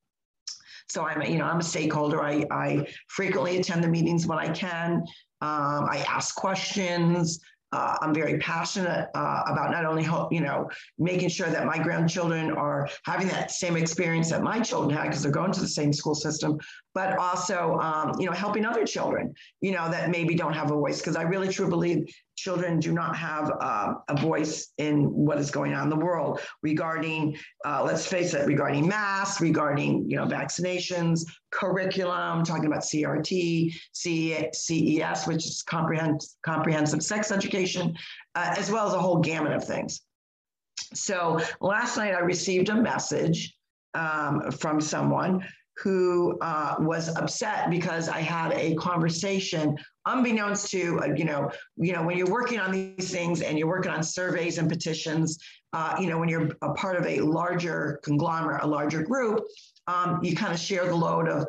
So 0.88 1.04
I'm, 1.04 1.22
a, 1.22 1.28
you 1.28 1.38
know, 1.38 1.46
I'm 1.46 1.58
a 1.58 1.64
stakeholder. 1.64 2.22
I, 2.22 2.44
I 2.50 2.86
frequently 3.08 3.56
attend 3.56 3.82
the 3.82 3.88
meetings 3.88 4.26
when 4.26 4.38
I 4.38 4.48
can. 4.50 5.02
Um, 5.40 5.88
I 5.90 6.04
ask 6.08 6.36
questions. 6.36 7.40
Uh, 7.74 7.96
I'm 8.02 8.14
very 8.14 8.38
passionate 8.38 9.08
uh, 9.16 9.42
about 9.48 9.72
not 9.72 9.84
only 9.84 10.04
you 10.30 10.40
know 10.40 10.70
making 10.96 11.28
sure 11.28 11.48
that 11.48 11.66
my 11.66 11.76
grandchildren 11.76 12.52
are 12.52 12.88
having 13.04 13.26
that 13.28 13.50
same 13.50 13.76
experience 13.76 14.30
that 14.30 14.44
my 14.44 14.60
children 14.60 14.96
had 14.96 15.08
because 15.08 15.22
they're 15.24 15.32
going 15.32 15.50
to 15.50 15.60
the 15.60 15.74
same 15.80 15.92
school 15.92 16.14
system, 16.14 16.56
but 16.94 17.18
also 17.18 17.76
um, 17.80 18.12
you 18.20 18.26
know 18.26 18.32
helping 18.32 18.64
other 18.64 18.84
children 18.84 19.34
you 19.60 19.72
know 19.72 19.90
that 19.90 20.08
maybe 20.08 20.36
don't 20.36 20.52
have 20.52 20.70
a 20.70 20.74
voice 20.74 20.98
because 21.00 21.16
I 21.16 21.22
really 21.22 21.48
truly 21.48 21.70
believe 21.70 22.14
children 22.36 22.80
do 22.80 22.92
not 22.92 23.16
have 23.16 23.52
uh, 23.60 23.94
a 24.08 24.16
voice 24.20 24.72
in 24.78 25.04
what 25.12 25.38
is 25.38 25.50
going 25.50 25.74
on 25.74 25.84
in 25.84 25.90
the 25.90 26.04
world 26.04 26.40
regarding, 26.62 27.36
uh, 27.64 27.82
let's 27.84 28.06
face 28.06 28.34
it, 28.34 28.46
regarding 28.46 28.86
masks, 28.86 29.40
regarding 29.40 30.08
you 30.10 30.16
know 30.16 30.26
vaccinations, 30.26 31.22
curriculum, 31.50 32.44
talking 32.44 32.66
about 32.66 32.80
CRT, 32.80 33.72
CES, 33.92 35.26
which 35.26 35.46
is 35.46 35.62
comprehensive 35.62 36.30
comprehensive 36.44 37.02
sex 37.02 37.30
education, 37.30 37.94
uh, 38.34 38.54
as 38.56 38.70
well 38.70 38.86
as 38.86 38.94
a 38.94 38.98
whole 38.98 39.20
gamut 39.20 39.52
of 39.52 39.64
things. 39.64 40.02
So 40.92 41.40
last 41.60 41.96
night 41.96 42.14
I 42.14 42.20
received 42.20 42.68
a 42.68 42.74
message 42.74 43.56
um, 43.94 44.50
from 44.50 44.80
someone 44.80 45.44
who 45.78 46.38
uh, 46.40 46.76
was 46.78 47.14
upset 47.16 47.70
because 47.70 48.08
I 48.08 48.20
had 48.20 48.52
a 48.52 48.74
conversation 48.76 49.76
unbeknownst 50.06 50.70
to 50.70 51.00
uh, 51.02 51.14
you 51.16 51.24
know 51.24 51.50
you 51.76 51.92
know 51.92 52.02
when 52.02 52.16
you're 52.16 52.30
working 52.30 52.60
on 52.60 52.70
these 52.70 53.10
things 53.10 53.40
and 53.40 53.58
you're 53.58 53.68
working 53.68 53.90
on 53.90 54.02
surveys 54.02 54.58
and 54.58 54.68
petitions 54.68 55.38
uh, 55.72 55.96
you 55.98 56.08
know 56.08 56.18
when 56.18 56.28
you're 56.28 56.50
a 56.62 56.74
part 56.74 56.96
of 56.96 57.06
a 57.06 57.20
larger 57.20 58.00
conglomerate 58.02 58.62
a 58.62 58.66
larger 58.66 59.02
group 59.02 59.40
um, 59.86 60.20
you 60.22 60.36
kind 60.36 60.52
of 60.52 60.58
share 60.58 60.86
the 60.86 60.94
load 60.94 61.28
of 61.28 61.46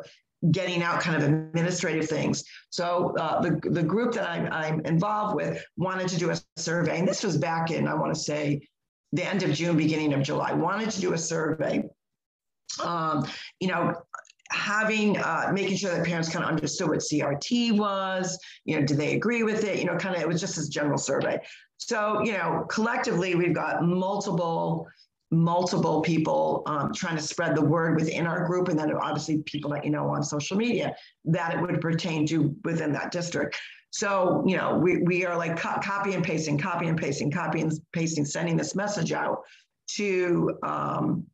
getting 0.50 0.82
out 0.82 1.00
kind 1.00 1.16
of 1.16 1.28
administrative 1.28 2.08
things. 2.08 2.44
So 2.70 3.14
uh, 3.18 3.40
the, 3.40 3.58
the 3.70 3.82
group 3.82 4.12
that 4.14 4.28
I'm, 4.28 4.52
I'm 4.52 4.80
involved 4.84 5.34
with 5.34 5.64
wanted 5.76 6.08
to 6.08 6.18
do 6.18 6.30
a 6.30 6.36
survey 6.56 6.98
and 6.98 7.08
this 7.08 7.22
was 7.22 7.36
back 7.36 7.70
in 7.70 7.86
i 7.86 7.94
want 7.94 8.14
to 8.14 8.20
say 8.20 8.66
the 9.12 9.24
end 9.24 9.42
of 9.42 9.52
june 9.52 9.76
beginning 9.76 10.12
of 10.12 10.22
july 10.22 10.52
wanted 10.52 10.90
to 10.90 11.00
do 11.00 11.12
a 11.12 11.18
survey 11.18 11.82
um, 12.80 13.26
you 13.60 13.68
know, 13.68 13.94
having 14.50 15.18
uh, 15.18 15.50
making 15.52 15.76
sure 15.76 15.90
that 15.90 16.06
parents 16.06 16.28
kind 16.28 16.44
of 16.44 16.50
understood 16.50 16.88
what 16.88 16.98
CRT 16.98 17.76
was, 17.76 18.38
you 18.64 18.78
know, 18.78 18.86
did 18.86 18.96
they 18.96 19.14
agree 19.14 19.42
with 19.42 19.64
it? 19.64 19.78
You 19.78 19.86
know, 19.86 19.96
kind 19.96 20.14
of 20.14 20.22
it 20.22 20.28
was 20.28 20.40
just 20.40 20.56
this 20.56 20.68
general 20.68 20.98
survey. 20.98 21.40
So, 21.78 22.22
you 22.22 22.32
know, 22.32 22.64
collectively 22.68 23.34
we've 23.34 23.54
got 23.54 23.84
multiple 23.84 24.86
multiple 25.32 26.02
people 26.02 26.62
um, 26.66 26.92
trying 26.92 27.16
to 27.16 27.22
spread 27.22 27.56
the 27.56 27.62
word 27.62 27.96
within 27.96 28.26
our 28.26 28.46
group 28.46 28.68
and 28.68 28.78
then 28.78 28.92
obviously 28.94 29.42
people 29.42 29.70
that 29.70 29.84
you 29.84 29.90
know 29.90 30.08
on 30.08 30.22
social 30.22 30.56
media 30.56 30.94
that 31.24 31.52
it 31.52 31.60
would 31.60 31.80
pertain 31.80 32.24
to 32.24 32.54
within 32.64 32.92
that 32.92 33.10
district 33.10 33.58
so 33.90 34.44
you 34.46 34.56
know 34.56 34.78
we, 34.78 34.98
we 34.98 35.26
are 35.26 35.36
like 35.36 35.58
co- 35.58 35.80
copy 35.82 36.14
and 36.14 36.24
pasting 36.24 36.56
copy 36.56 36.86
and 36.86 36.96
pasting 36.96 37.28
copy 37.28 37.60
and 37.60 37.72
pasting 37.92 38.24
sending 38.24 38.56
this 38.56 38.76
message 38.76 39.10
out 39.10 39.42
to 39.88 40.56
um, 40.62 41.24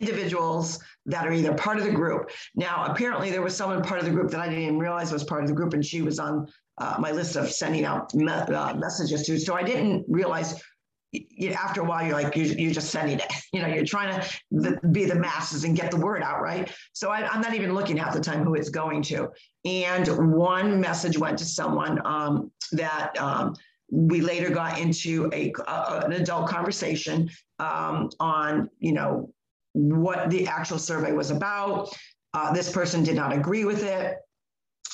individuals 0.00 0.78
that 1.06 1.26
are 1.26 1.32
either 1.32 1.54
part 1.54 1.78
of 1.78 1.84
the 1.84 1.90
group. 1.90 2.30
Now, 2.54 2.86
apparently, 2.88 3.30
there 3.30 3.42
was 3.42 3.56
someone 3.56 3.82
part 3.82 4.00
of 4.00 4.06
the 4.06 4.12
group 4.12 4.30
that 4.30 4.40
I 4.40 4.48
didn't 4.48 4.64
even 4.64 4.78
realize 4.78 5.12
was 5.12 5.24
part 5.24 5.42
of 5.42 5.48
the 5.48 5.54
group, 5.54 5.74
and 5.74 5.84
she 5.84 6.02
was 6.02 6.18
on 6.18 6.46
uh, 6.78 6.96
my 6.98 7.10
list 7.10 7.36
of 7.36 7.50
sending 7.50 7.84
out 7.84 8.14
me- 8.14 8.30
uh, 8.30 8.74
messages 8.74 9.24
to. 9.26 9.38
So 9.38 9.54
I 9.54 9.62
didn't 9.62 10.04
realize. 10.08 10.62
You, 11.10 11.52
after 11.52 11.80
a 11.80 11.84
while, 11.84 12.04
you're 12.04 12.12
like 12.12 12.36
you, 12.36 12.44
you're 12.44 12.74
just 12.74 12.90
sending 12.90 13.18
it. 13.18 13.32
You 13.50 13.62
know, 13.62 13.68
you're 13.68 13.82
trying 13.82 14.20
to 14.20 14.40
the, 14.50 14.78
be 14.92 15.06
the 15.06 15.14
masses 15.14 15.64
and 15.64 15.74
get 15.74 15.90
the 15.90 15.96
word 15.96 16.22
out, 16.22 16.42
right? 16.42 16.70
So 16.92 17.08
I, 17.08 17.34
am 17.34 17.40
not 17.40 17.54
even 17.54 17.72
looking 17.72 17.96
half 17.96 18.12
the 18.12 18.20
time 18.20 18.44
who 18.44 18.54
it's 18.54 18.68
going 18.68 19.00
to. 19.04 19.30
And 19.64 20.06
one 20.36 20.78
message 20.78 21.16
went 21.16 21.38
to 21.38 21.46
someone 21.46 21.98
um, 22.04 22.52
that 22.72 23.18
um, 23.18 23.54
we 23.90 24.20
later 24.20 24.50
got 24.50 24.78
into 24.78 25.30
a, 25.32 25.52
a 25.66 26.02
an 26.04 26.12
adult 26.12 26.48
conversation 26.48 27.30
um, 27.58 28.10
on 28.20 28.68
you 28.78 28.92
know 28.92 29.32
what 29.72 30.30
the 30.30 30.46
actual 30.46 30.78
survey 30.78 31.12
was 31.12 31.30
about. 31.30 31.94
Uh, 32.34 32.52
this 32.52 32.70
person 32.70 33.02
did 33.02 33.16
not 33.16 33.32
agree 33.32 33.64
with 33.64 33.82
it, 33.82 34.16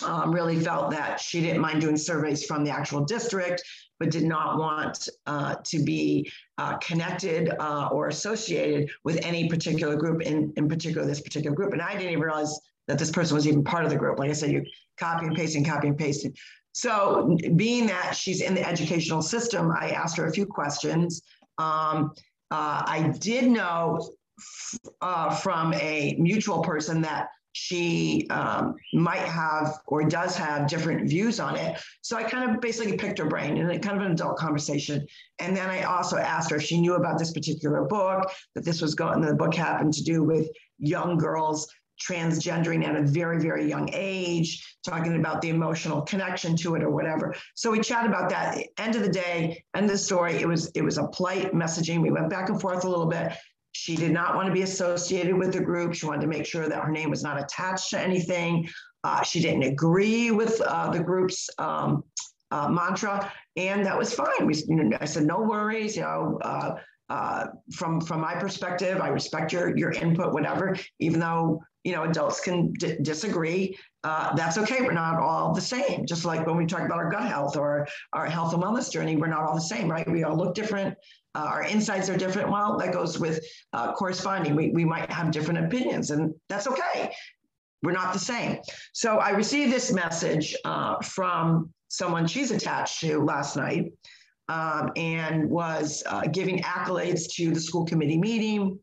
um, 0.05 0.33
really 0.33 0.59
felt 0.59 0.91
that 0.91 1.21
she 1.21 1.41
didn't 1.41 1.61
mind 1.61 1.81
doing 1.81 1.97
surveys 1.97 2.45
from 2.45 2.65
the 2.65 2.71
actual 2.71 3.05
district, 3.05 3.63
but 3.99 4.11
did 4.11 4.25
not 4.25 4.59
want 4.59 5.09
uh, 5.27 5.57
to 5.65 5.83
be 5.83 6.31
uh, 6.59 6.77
connected 6.79 7.51
uh, 7.61 7.89
or 7.93 8.09
associated 8.09 8.91
with 9.05 9.25
any 9.25 9.49
particular 9.49 9.97
group, 9.97 10.23
in, 10.23 10.53
in 10.57 10.69
particular 10.69 11.07
this 11.07 11.21
particular 11.21 11.55
group. 11.55 11.73
And 11.73 11.83
I 11.83 11.93
didn't 11.93 12.11
even 12.11 12.21
realize 12.21 12.59
that 12.89 12.99
this 12.99 13.11
person 13.11 13.35
was 13.35 13.47
even 13.47 13.65
part 13.65 13.85
of 13.85 13.91
the 13.91 13.97
group. 13.97 14.19
Like 14.19 14.31
I 14.31 14.35
said, 14.35 14.51
you 14.51 14.65
copy 14.99 15.27
and 15.27 15.37
pasting, 15.37 15.65
copy 15.65 15.89
and 15.89 15.97
pasting. 15.97 16.35
So 16.73 17.37
being 17.55 17.87
that 17.87 18.17
she's 18.17 18.41
in 18.41 18.55
the 18.55 18.67
educational 18.67 19.23
system, 19.23 19.71
I 19.71 19.91
asked 19.91 20.17
her 20.17 20.27
a 20.27 20.33
few 20.33 20.45
questions. 20.45 21.23
Um, 21.59 22.13
uh, 22.51 22.83
I 22.85 23.15
did 23.21 23.49
know 23.49 24.11
uh, 25.01 25.35
from 25.35 25.75
a 25.75 26.17
mutual 26.19 26.61
person 26.63 27.01
that 27.03 27.29
she 27.53 28.27
um, 28.31 28.75
might 28.93 29.21
have 29.21 29.79
or 29.87 30.03
does 30.05 30.37
have 30.37 30.67
different 30.67 31.09
views 31.09 31.39
on 31.39 31.57
it. 31.57 31.81
So 32.03 32.17
I 32.17 32.25
kind 32.25 32.51
of 32.51 32.61
basically 32.61 32.97
picked 32.97 33.19
her 33.21 33.27
brain 33.27 33.57
in 33.57 33.71
a 33.71 33.79
kind 33.79 33.97
of 33.97 34.05
an 34.05 34.13
adult 34.13 34.37
conversation. 34.37 35.07
And 35.39 35.57
then 35.57 35.71
I 35.71 35.85
also 35.85 36.17
asked 36.17 36.51
her 36.51 36.57
if 36.57 36.65
she 36.65 36.81
knew 36.81 36.95
about 36.95 37.17
this 37.17 37.33
particular 37.33 37.85
book, 37.85 38.29
that 38.57 38.65
this 38.65 38.83
was 38.83 38.97
going, 38.97 39.21
the 39.21 39.35
book 39.35 39.55
happened 39.55 39.93
to 39.95 40.03
do 40.03 40.25
with 40.25 40.49
young 40.79 41.17
girls 41.17 41.69
transgendering 42.03 42.85
at 42.85 42.97
a 42.97 43.03
very, 43.03 43.41
very 43.41 43.69
young 43.69 43.89
age, 43.93 44.77
talking 44.85 45.15
about 45.17 45.41
the 45.41 45.49
emotional 45.49 46.03
connection 46.03 46.57
to 46.57 46.75
it 46.75 46.83
or 46.83 46.91
whatever. 46.91 47.35
So 47.55 47.71
we 47.71 47.81
chat 47.81 48.05
about 48.05 48.31
that. 48.31 48.59
End 48.79 48.97
of 48.97 49.03
the 49.03 49.09
day, 49.09 49.65
end 49.77 49.87
of 49.87 49.93
the 49.93 49.99
story. 49.99 50.35
It 50.35 50.49
was 50.49 50.73
it 50.75 50.83
was 50.83 50.99
a 50.99 51.07
polite 51.07 51.53
messaging. 51.53 52.03
We 52.03 52.11
went 52.11 52.31
back 52.31 52.49
and 52.49 52.61
forth 52.61 52.85
a 52.85 52.89
little 52.89 53.07
bit. 53.07 53.33
She 53.75 53.97
did 53.97 54.13
not 54.13 54.37
want 54.37 54.47
to 54.47 54.53
be 54.53 54.63
associated 54.63 55.37
with 55.37 55.53
the 55.53 55.61
group. 55.61 55.95
She 55.95 56.07
wanted 56.07 56.23
to 56.23 56.29
make 56.29 56.47
sure 56.47 56.69
that 56.69 56.83
her 56.83 56.93
name 56.93 57.11
was 57.11 57.25
not 57.25 57.41
attached 57.41 57.91
to 57.91 58.01
anything. 58.01 58.69
Uh, 59.03 59.23
she 59.23 59.41
didn't 59.41 59.65
agree 59.65 60.31
with 60.31 60.61
uh, 60.61 60.91
the 60.91 61.01
group's 61.01 61.51
um, 61.59 62.05
uh, 62.53 62.69
mantra, 62.69 63.33
and 63.57 63.85
that 63.85 63.99
was 63.99 64.15
fine. 64.15 64.47
We, 64.47 64.55
you 64.69 64.77
know, 64.77 64.97
I 65.01 65.05
said, 65.07 65.25
no 65.25 65.41
worries. 65.41 65.97
You 65.97 66.03
know, 66.03 66.39
uh, 66.43 66.77
uh, 67.09 67.47
from 67.73 68.01
from 68.01 68.21
my 68.21 68.35
perspective, 68.37 69.01
I 69.01 69.09
respect 69.09 69.53
your 69.53 69.77
your 69.77 69.91
input, 69.91 70.33
whatever. 70.33 70.77
Even 71.01 71.19
though 71.19 71.61
you 71.83 71.93
know 71.93 72.05
adults 72.05 72.41
can 72.41 72.73
d- 72.75 72.97
disagree, 73.03 73.77
uh, 74.05 74.35
that's 74.37 74.57
okay. 74.57 74.83
We're 74.83 74.93
not 74.93 75.21
all 75.21 75.53
the 75.53 75.61
same. 75.61 76.07
Just 76.07 76.25
like 76.25 76.47
when 76.47 76.57
we 76.57 76.65
talk 76.65 76.83
about 76.83 76.99
our 76.99 77.11
gut 77.11 77.27
health 77.27 77.57
or 77.57 77.89
our 78.13 78.27
health 78.27 78.55
and 78.55 78.63
wellness 78.63 78.91
journey, 78.91 79.17
we're 79.17 79.27
not 79.27 79.43
all 79.43 79.57
the 79.57 79.61
same, 79.61 79.91
right? 79.91 80.09
We 80.09 80.23
all 80.23 80.37
look 80.37 80.55
different 80.55 80.97
uh, 81.35 81.47
our 81.49 81.63
insights 81.65 82.09
are 82.09 82.17
different. 82.17 82.51
Well, 82.51 82.79
that 82.79 82.93
goes 82.93 83.19
with 83.19 83.45
uh, 83.73 83.93
corresponding. 83.93 84.55
We, 84.55 84.71
we 84.71 84.85
might 84.85 85.11
have 85.11 85.31
different 85.31 85.65
opinions, 85.65 86.11
and 86.11 86.35
that's 86.49 86.67
okay. 86.67 87.13
We're 87.83 87.93
not 87.93 88.13
the 88.13 88.19
same. 88.19 88.59
So 88.93 89.19
I 89.19 89.31
received 89.31 89.73
this 89.73 89.93
message 89.93 90.57
uh, 90.65 91.01
from 91.03 91.71
someone 91.89 92.27
she's 92.27 92.51
attached 92.51 93.01
to 93.01 93.23
last 93.23 93.57
night 93.57 93.93
um, 94.49 94.91
and 94.97 95.49
was 95.49 96.03
uh, 96.07 96.23
giving 96.23 96.61
accolades 96.61 97.31
to 97.35 97.51
the 97.51 97.61
school 97.61 97.85
committee 97.85 98.19
meeting. 98.19 98.79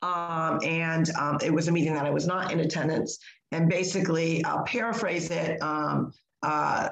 Um, 0.00 0.60
and 0.64 1.10
um, 1.18 1.38
it 1.42 1.52
was 1.52 1.66
a 1.66 1.72
meeting 1.72 1.94
that 1.94 2.06
I 2.06 2.10
was 2.10 2.26
not 2.26 2.52
in 2.52 2.60
attendance. 2.60 3.18
And 3.50 3.68
basically, 3.68 4.44
I'll 4.44 4.62
paraphrase 4.64 5.30
it. 5.30 5.60
Um, 5.62 6.12
uh, 6.42 6.90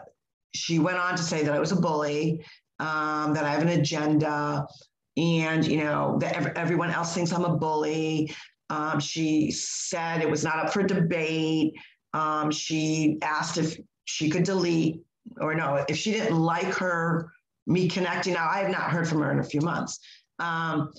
she 0.55 0.79
went 0.79 0.99
on 0.99 1.17
to 1.17 1.23
say 1.23 1.45
that 1.45 1.53
I 1.53 1.61
was 1.61 1.71
a 1.71 1.77
bully 1.77 2.45
um, 2.79 3.35
that 3.35 3.45
I 3.45 3.51
have 3.51 3.63
an 3.63 3.69
agenda, 3.69 4.67
and 5.17 5.67
you 5.67 5.79
know 5.79 6.19
that 6.21 6.35
ev- 6.37 6.53
everyone 6.57 6.91
else 6.91 7.15
thinks 7.15 7.33
I'm 7.33 7.45
a 7.45 7.57
bully. 7.57 8.35
Um, 8.69 9.01
she 9.01 9.51
said 9.51 10.23
it 10.23 10.31
was 10.31 10.45
not 10.45 10.59
up 10.59 10.73
for 10.73 10.83
debate. 10.83 11.75
Um, 12.13 12.51
she 12.51 13.19
asked 13.23 13.59
if 13.59 13.79
she 14.05 14.29
could 14.29 14.45
delete 14.45 15.03
or 15.41 15.55
no, 15.55 15.85
if 15.89 15.97
she 15.97 16.13
didn't 16.13 16.37
like 16.37 16.75
her 16.75 17.33
me 17.67 17.89
connecting. 17.89 18.35
Now 18.35 18.49
I 18.49 18.59
have 18.59 18.71
not 18.71 18.91
heard 18.91 19.09
from 19.09 19.21
her 19.21 19.31
in 19.33 19.41
a 19.41 19.45
few 19.45 19.61
months. 19.61 19.99
Um, 20.39 20.93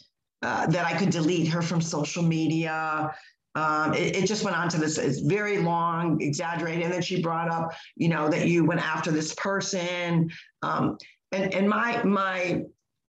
uh, 0.43 0.67
that 0.67 0.85
I 0.85 0.95
could 0.95 1.09
delete 1.09 1.47
her 1.47 1.61
from 1.61 1.81
social 1.81 2.21
media. 2.21 3.11
Um, 3.55 3.93
it, 3.95 4.15
it, 4.15 4.27
just 4.27 4.43
went 4.43 4.55
on 4.55 4.69
to 4.69 4.77
this 4.77 4.99
it's 4.99 5.19
very 5.21 5.57
long, 5.57 6.21
exaggerated. 6.21 6.83
And 6.83 6.93
then 6.93 7.01
she 7.01 7.23
brought 7.23 7.49
up, 7.49 7.73
you 7.95 8.07
know, 8.07 8.29
that 8.29 8.47
you 8.47 8.63
went 8.63 8.81
after 8.81 9.09
this 9.09 9.33
person. 9.33 10.29
Um, 10.61 10.97
and 11.31 11.53
and 11.53 11.67
my 11.67 12.01
my 12.03 12.61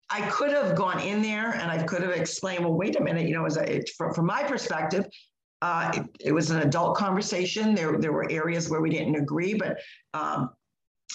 I 0.09 0.21
could 0.31 0.53
have 0.53 0.75
gone 0.77 1.01
in 1.01 1.21
there 1.21 1.53
and 1.53 1.71
I 1.71 1.83
could 1.83 2.03
have 2.03 2.13
explained, 2.13 2.65
well, 2.65 2.75
wait 2.75 2.97
a 2.97 3.03
minute, 3.03 3.27
you 3.27 3.35
know, 3.35 3.45
as 3.45 3.57
a, 3.57 3.83
from, 3.97 4.15
from 4.15 4.27
my 4.27 4.45
perspective, 4.45 5.05
uh, 5.63 5.91
it, 5.95 6.07
it, 6.27 6.33
was 6.33 6.51
an 6.51 6.63
adult 6.63 6.97
conversation. 6.97 7.75
There, 7.75 7.99
there 7.99 8.13
were 8.13 8.31
areas 8.31 8.71
where 8.71 8.81
we 8.81 8.91
didn't 8.91 9.17
agree, 9.17 9.55
but 9.55 9.79
um, 10.15 10.51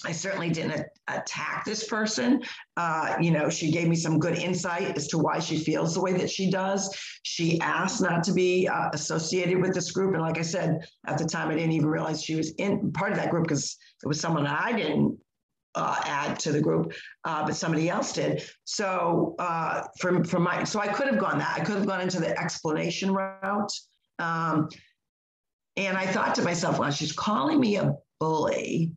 I 0.05 0.12
certainly 0.12 0.50
didn't 0.50 0.86
attack 1.08 1.63
this 1.63 1.88
person. 1.88 2.41
Uh, 2.75 3.15
you 3.22 3.31
know, 3.31 3.50
she 3.50 3.72
gave 3.72 3.88
me 3.88 3.96
some 3.96 4.20
good 4.20 4.38
insight 4.38 4.98
as 4.98 5.08
to 5.10 5.20
why 5.20 5.39
she 5.39 5.58
feels 5.58 5.93
the 5.93 6.01
way 6.01 6.13
that 6.13 6.29
she 6.29 6.50
does. 6.50 6.93
She 7.24 7.62
asked 7.62 8.01
not 8.01 8.24
to 8.25 8.34
be 8.34 8.67
uh, 8.67 8.89
associated 8.93 9.62
with 9.62 9.74
this 9.74 9.91
group. 9.91 10.13
And 10.15 10.22
like 10.22 10.39
I 10.39 10.43
said, 10.43 10.79
at 11.05 11.17
the 11.17 11.25
time, 11.25 11.50
I 11.50 11.55
didn't 11.55 11.74
even 11.74 11.88
realize 11.88 12.24
she 12.24 12.36
was 12.36 12.51
in 12.55 12.91
part 12.91 13.12
of 13.12 13.17
that 13.20 13.29
group 13.29 13.43
because 13.43 13.77
it 14.03 14.08
was 14.08 14.20
someone 14.20 14.48
I 14.48 14.74
didn't 14.74 15.17
uh, 15.75 16.01
add 16.06 16.40
to 16.40 16.51
the 16.51 16.62
group, 16.62 16.94
uh, 17.24 17.46
but 17.46 17.56
somebody 17.56 17.90
else 17.90 18.13
did. 18.13 18.44
So 18.63 19.36
uh, 19.40 19.84
from 20.00 20.24
from 20.24 20.44
my 20.44 20.63
so 20.63 20.80
I 20.80 20.88
could 20.88 21.08
have 21.08 21.20
gone 21.20 21.38
that 21.40 21.58
I 21.60 21.63
could 21.63 21.75
have 21.75 21.88
gone 21.88 22.01
into 22.01 22.20
the 22.20 22.38
explanation 22.40 23.13
route, 23.13 23.72
um, 24.20 24.70
and 25.78 25.98
I 25.98 26.06
thought 26.06 26.36
to 26.36 26.42
myself, 26.42 26.80
well, 26.80 26.92
she's 26.92 27.13
calling 27.13 27.60
me 27.60 27.78
a 27.78 27.96
bully 28.20 28.92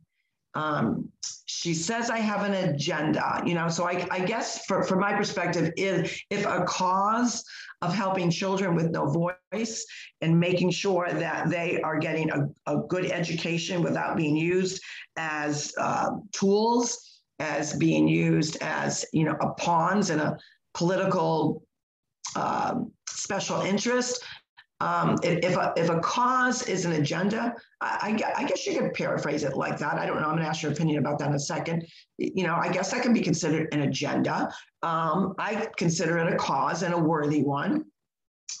um, 0.55 1.09
she 1.45 1.73
says 1.73 2.09
I 2.09 2.19
have 2.19 2.43
an 2.43 2.53
agenda, 2.53 3.41
you 3.45 3.53
know. 3.53 3.67
So 3.67 3.85
I, 3.85 4.07
I 4.09 4.19
guess 4.19 4.65
for, 4.65 4.83
from 4.83 4.99
my 4.99 5.13
perspective, 5.13 5.71
is 5.77 6.21
if 6.29 6.45
a 6.45 6.63
cause 6.63 7.43
of 7.81 7.93
helping 7.93 8.31
children 8.31 8.73
with 8.73 8.89
no 8.89 9.05
voice 9.05 9.85
and 10.21 10.39
making 10.39 10.71
sure 10.71 11.09
that 11.11 11.49
they 11.49 11.81
are 11.81 11.99
getting 11.99 12.31
a, 12.31 12.47
a 12.67 12.77
good 12.87 13.11
education 13.11 13.83
without 13.83 14.15
being 14.15 14.35
used 14.35 14.81
as 15.17 15.73
uh, 15.77 16.11
tools, 16.31 17.21
as 17.39 17.73
being 17.73 18.07
used 18.07 18.57
as 18.61 19.05
you 19.11 19.25
know 19.25 19.35
a 19.41 19.49
pawns 19.55 20.09
in 20.09 20.19
a 20.19 20.37
political 20.73 21.63
uh, 22.35 22.75
special 23.07 23.61
interest, 23.61 24.23
um, 24.81 25.17
if, 25.23 25.55
a, 25.55 25.73
if 25.77 25.89
a 25.89 25.99
cause 25.99 26.67
is 26.67 26.85
an 26.85 26.93
agenda, 26.93 27.55
I, 27.79 28.19
I, 28.35 28.43
guess 28.43 28.67
you 28.67 28.77
could 28.77 28.93
paraphrase 28.93 29.43
it 29.43 29.55
like 29.55 29.77
that. 29.79 29.97
I 29.97 30.05
don't 30.05 30.17
know. 30.17 30.27
I'm 30.27 30.31
going 30.31 30.43
to 30.43 30.49
ask 30.49 30.61
your 30.61 30.71
opinion 30.73 30.99
about 30.99 31.17
that 31.19 31.29
in 31.29 31.35
a 31.35 31.39
second. 31.39 31.85
You 32.17 32.43
know, 32.45 32.55
I 32.55 32.69
guess 32.69 32.91
that 32.91 33.01
can 33.01 33.13
be 33.13 33.21
considered 33.21 33.73
an 33.73 33.83
agenda. 33.83 34.51
Um, 34.83 35.33
I 35.39 35.67
consider 35.77 36.17
it 36.17 36.33
a 36.33 36.35
cause 36.35 36.83
and 36.83 36.93
a 36.93 36.97
worthy 36.97 37.41
one. 37.41 37.85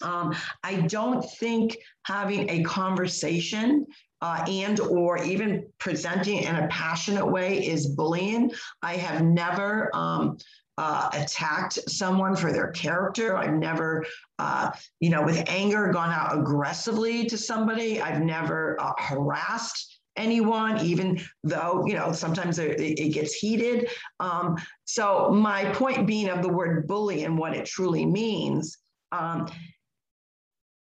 Um, 0.01 0.33
I 0.63 0.81
don't 0.81 1.23
think 1.37 1.77
having 2.03 2.49
a 2.49 2.63
conversation 2.63 3.85
uh, 4.21 4.45
and 4.47 4.79
or 4.79 5.21
even 5.21 5.67
presenting 5.79 6.39
in 6.43 6.55
a 6.55 6.67
passionate 6.67 7.25
way 7.25 7.65
is 7.65 7.87
bullying. 7.87 8.51
I 8.81 8.95
have 8.95 9.21
never 9.21 9.89
um, 9.93 10.37
uh, 10.77 11.09
attacked 11.13 11.79
someone 11.89 12.35
for 12.35 12.51
their 12.51 12.71
character. 12.71 13.37
I've 13.37 13.53
never, 13.53 14.05
uh, 14.39 14.71
you 14.99 15.09
know, 15.09 15.23
with 15.23 15.43
anger 15.47 15.91
gone 15.91 16.11
out 16.11 16.37
aggressively 16.37 17.25
to 17.25 17.37
somebody. 17.37 18.01
I've 18.01 18.21
never 18.21 18.77
uh, 18.81 18.93
harassed 18.97 19.99
anyone, 20.17 20.79
even 20.79 21.19
though, 21.43 21.85
you 21.85 21.93
know, 21.93 22.11
sometimes 22.11 22.59
it, 22.59 22.79
it 22.79 23.13
gets 23.13 23.33
heated. 23.33 23.89
Um, 24.19 24.57
so, 24.85 25.29
my 25.31 25.65
point 25.73 26.07
being 26.07 26.29
of 26.29 26.41
the 26.41 26.49
word 26.49 26.87
bully 26.87 27.23
and 27.23 27.37
what 27.37 27.55
it 27.55 27.65
truly 27.65 28.05
means. 28.05 28.77
Um, 29.11 29.49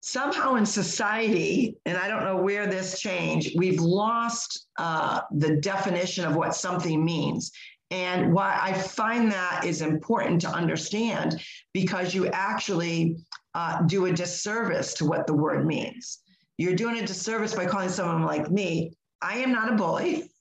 somehow 0.01 0.55
in 0.55 0.65
society, 0.65 1.77
and 1.85 1.97
I 1.97 2.09
don't 2.09 2.25
know 2.25 2.35
where 2.35 2.67
this 2.67 2.99
changed, 2.99 3.57
we've 3.57 3.79
lost 3.79 4.67
uh, 4.77 5.21
the 5.31 5.55
definition 5.57 6.25
of 6.25 6.35
what 6.35 6.55
something 6.55 7.03
means. 7.03 7.51
And 7.93 8.33
why 8.33 8.57
I 8.59 8.73
find 8.73 9.31
that 9.31 9.65
is 9.65 9.83
important 9.83 10.41
to 10.41 10.49
understand 10.49 11.39
because 11.73 12.15
you 12.15 12.25
actually 12.29 13.17
uh, 13.53 13.83
do 13.83 14.07
a 14.07 14.11
disservice 14.11 14.95
to 14.95 15.05
what 15.05 15.27
the 15.27 15.33
word 15.35 15.67
means. 15.67 16.23
You're 16.57 16.73
doing 16.73 16.97
a 16.97 17.05
disservice 17.05 17.53
by 17.53 17.67
calling 17.67 17.89
someone 17.89 18.23
like 18.23 18.49
me, 18.49 18.93
I 19.21 19.37
am 19.37 19.51
not 19.51 19.71
a 19.71 19.75
bully. 19.75 20.31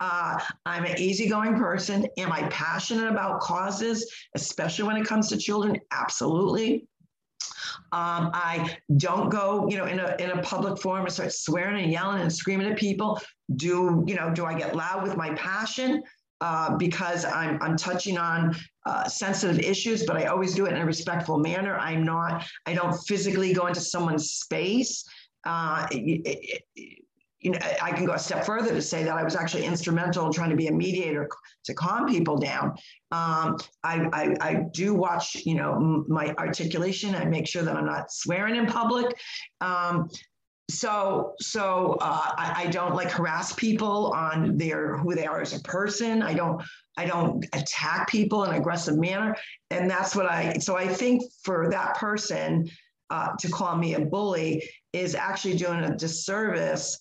Uh, 0.00 0.38
I'm 0.64 0.86
an 0.86 0.98
easygoing 0.98 1.58
person. 1.58 2.06
Am 2.16 2.32
I 2.32 2.48
passionate 2.48 3.10
about 3.10 3.40
causes, 3.40 4.10
especially 4.34 4.86
when 4.86 4.96
it 4.96 5.06
comes 5.06 5.28
to 5.28 5.36
children? 5.36 5.78
Absolutely. 5.90 6.86
Um, 7.92 8.30
I 8.32 8.78
don't 8.96 9.28
go, 9.28 9.68
you 9.68 9.76
know, 9.76 9.84
in 9.84 9.98
a 9.98 10.16
in 10.18 10.30
a 10.30 10.42
public 10.42 10.80
forum 10.80 11.04
and 11.04 11.12
start 11.12 11.32
swearing 11.32 11.82
and 11.82 11.92
yelling 11.92 12.22
and 12.22 12.32
screaming 12.32 12.66
at 12.70 12.78
people. 12.78 13.20
Do 13.56 14.04
you 14.06 14.14
know? 14.14 14.32
Do 14.32 14.46
I 14.46 14.58
get 14.58 14.74
loud 14.74 15.02
with 15.02 15.16
my 15.16 15.34
passion? 15.34 16.02
Uh, 16.40 16.76
because 16.76 17.24
I'm, 17.24 17.60
I'm 17.62 17.76
touching 17.76 18.18
on 18.18 18.56
uh, 18.86 19.08
sensitive 19.08 19.58
issues, 19.60 20.04
but 20.04 20.16
I 20.16 20.26
always 20.26 20.54
do 20.54 20.66
it 20.66 20.72
in 20.72 20.80
a 20.80 20.86
respectful 20.86 21.38
manner. 21.38 21.76
I'm 21.78 22.04
not, 22.04 22.44
I 22.66 22.74
don't 22.74 22.94
physically 23.06 23.52
go 23.52 23.66
into 23.66 23.80
someone's 23.80 24.30
space. 24.30 25.04
Uh, 25.44 25.86
you 27.44 27.50
know, 27.50 27.58
I 27.82 27.92
can 27.92 28.06
go 28.06 28.14
a 28.14 28.18
step 28.18 28.46
further 28.46 28.70
to 28.70 28.80
say 28.80 29.04
that 29.04 29.14
I 29.14 29.22
was 29.22 29.36
actually 29.36 29.66
instrumental 29.66 30.26
in 30.26 30.32
trying 30.32 30.48
to 30.48 30.56
be 30.56 30.68
a 30.68 30.72
mediator 30.72 31.28
to 31.64 31.74
calm 31.74 32.08
people 32.08 32.38
down. 32.38 32.70
Um, 33.12 33.58
I, 33.84 34.08
I, 34.12 34.36
I, 34.40 34.64
do 34.72 34.94
watch, 34.94 35.36
you 35.44 35.54
know, 35.54 36.04
my 36.08 36.34
articulation. 36.38 37.14
I 37.14 37.26
make 37.26 37.46
sure 37.46 37.62
that 37.62 37.76
I'm 37.76 37.84
not 37.84 38.10
swearing 38.10 38.56
in 38.56 38.66
public. 38.66 39.14
Um, 39.60 40.08
so 40.70 41.34
so 41.40 41.98
uh, 42.00 42.30
I, 42.38 42.64
I, 42.64 42.66
don't 42.68 42.94
like 42.94 43.10
harass 43.10 43.52
people 43.52 44.12
on 44.14 44.56
their 44.56 44.96
who 44.96 45.14
they 45.14 45.26
are 45.26 45.42
as 45.42 45.54
a 45.54 45.60
person. 45.60 46.22
I 46.22 46.32
don't 46.34 46.62
i 46.96 47.04
don't 47.04 47.44
attack 47.52 48.08
people 48.08 48.44
in 48.44 48.50
an 48.50 48.56
aggressive 48.56 48.96
manner. 48.96 49.36
And 49.70 49.90
that's 49.90 50.16
what 50.16 50.26
i 50.26 50.54
so 50.54 50.76
i 50.76 50.88
think 50.88 51.22
for 51.42 51.68
that 51.70 51.96
person 51.96 52.68
uh, 53.10 53.36
to 53.38 53.48
call 53.50 53.76
me 53.76 53.94
a 53.94 54.00
bully 54.00 54.62
is 54.92 55.14
actually 55.14 55.56
doing 55.56 55.80
a 55.80 55.96
disservice 55.96 56.98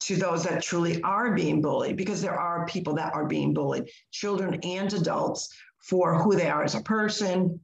to 0.00 0.16
those 0.16 0.44
that 0.44 0.62
truly 0.62 1.00
are 1.02 1.32
being 1.34 1.62
bullied 1.62 1.96
because 1.96 2.20
there 2.20 2.38
are 2.38 2.66
people 2.66 2.94
that 2.94 3.14
are 3.14 3.24
being 3.24 3.54
bullied 3.54 3.88
children 4.10 4.58
and 4.62 4.92
adults 4.92 5.48
for 5.78 6.20
who 6.22 6.34
they 6.36 6.50
are 6.50 6.64
as 6.64 6.74
a 6.74 6.82
person 6.82 7.58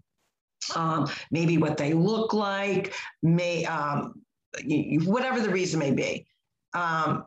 um, 0.74 1.08
maybe 1.30 1.58
what 1.58 1.76
they 1.76 1.92
look 1.92 2.32
like 2.32 2.94
may 3.22 3.64
um, 3.66 4.14
whatever 5.04 5.40
the 5.40 5.50
reason 5.50 5.78
may 5.78 5.92
be. 5.92 6.26
Um, 6.74 7.24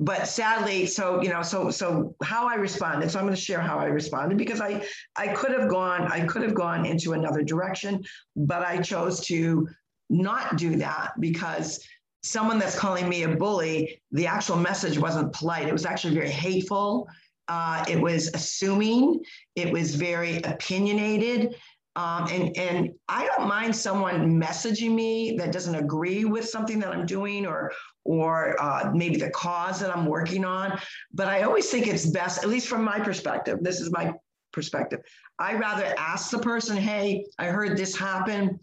but 0.00 0.28
sadly, 0.28 0.86
so 0.86 1.20
you 1.22 1.28
know, 1.28 1.42
so 1.42 1.70
so 1.70 2.14
how 2.22 2.48
I 2.48 2.54
responded. 2.54 3.10
So 3.10 3.18
I'm 3.18 3.24
going 3.24 3.34
to 3.34 3.40
share 3.40 3.60
how 3.60 3.78
I 3.78 3.86
responded 3.86 4.38
because 4.38 4.60
I 4.60 4.84
I 5.16 5.28
could 5.28 5.50
have 5.50 5.68
gone 5.68 6.02
I 6.02 6.24
could 6.26 6.42
have 6.42 6.54
gone 6.54 6.86
into 6.86 7.14
another 7.14 7.42
direction, 7.42 8.04
but 8.36 8.62
I 8.62 8.80
chose 8.80 9.20
to 9.26 9.68
not 10.08 10.56
do 10.56 10.76
that 10.76 11.12
because 11.18 11.84
someone 12.22 12.58
that's 12.58 12.78
calling 12.78 13.08
me 13.08 13.24
a 13.24 13.36
bully, 13.36 14.00
the 14.12 14.26
actual 14.26 14.56
message 14.56 14.98
wasn't 14.98 15.32
polite. 15.32 15.66
It 15.66 15.72
was 15.72 15.86
actually 15.86 16.14
very 16.14 16.30
hateful. 16.30 17.08
Uh, 17.48 17.84
it 17.88 18.00
was 18.00 18.30
assuming. 18.34 19.20
It 19.56 19.72
was 19.72 19.94
very 19.94 20.40
opinionated. 20.42 21.56
Um, 21.96 22.28
and, 22.30 22.56
and 22.56 22.90
I 23.08 23.26
don't 23.26 23.48
mind 23.48 23.74
someone 23.74 24.40
messaging 24.40 24.94
me 24.94 25.36
that 25.38 25.52
doesn't 25.52 25.74
agree 25.74 26.24
with 26.24 26.48
something 26.48 26.78
that 26.78 26.90
I'm 26.90 27.06
doing 27.06 27.44
or, 27.44 27.72
or 28.04 28.60
uh, 28.62 28.92
maybe 28.94 29.16
the 29.16 29.30
cause 29.30 29.80
that 29.80 29.94
I'm 29.94 30.06
working 30.06 30.44
on. 30.44 30.78
But 31.12 31.26
I 31.26 31.42
always 31.42 31.68
think 31.70 31.88
it's 31.88 32.06
best, 32.06 32.44
at 32.44 32.48
least 32.48 32.68
from 32.68 32.84
my 32.84 33.00
perspective, 33.00 33.58
this 33.62 33.80
is 33.80 33.90
my 33.90 34.14
perspective. 34.52 35.00
I 35.38 35.54
rather 35.54 35.92
ask 35.98 36.30
the 36.30 36.38
person, 36.38 36.76
hey, 36.76 37.24
I 37.38 37.46
heard 37.46 37.76
this 37.76 37.96
happen. 37.96 38.60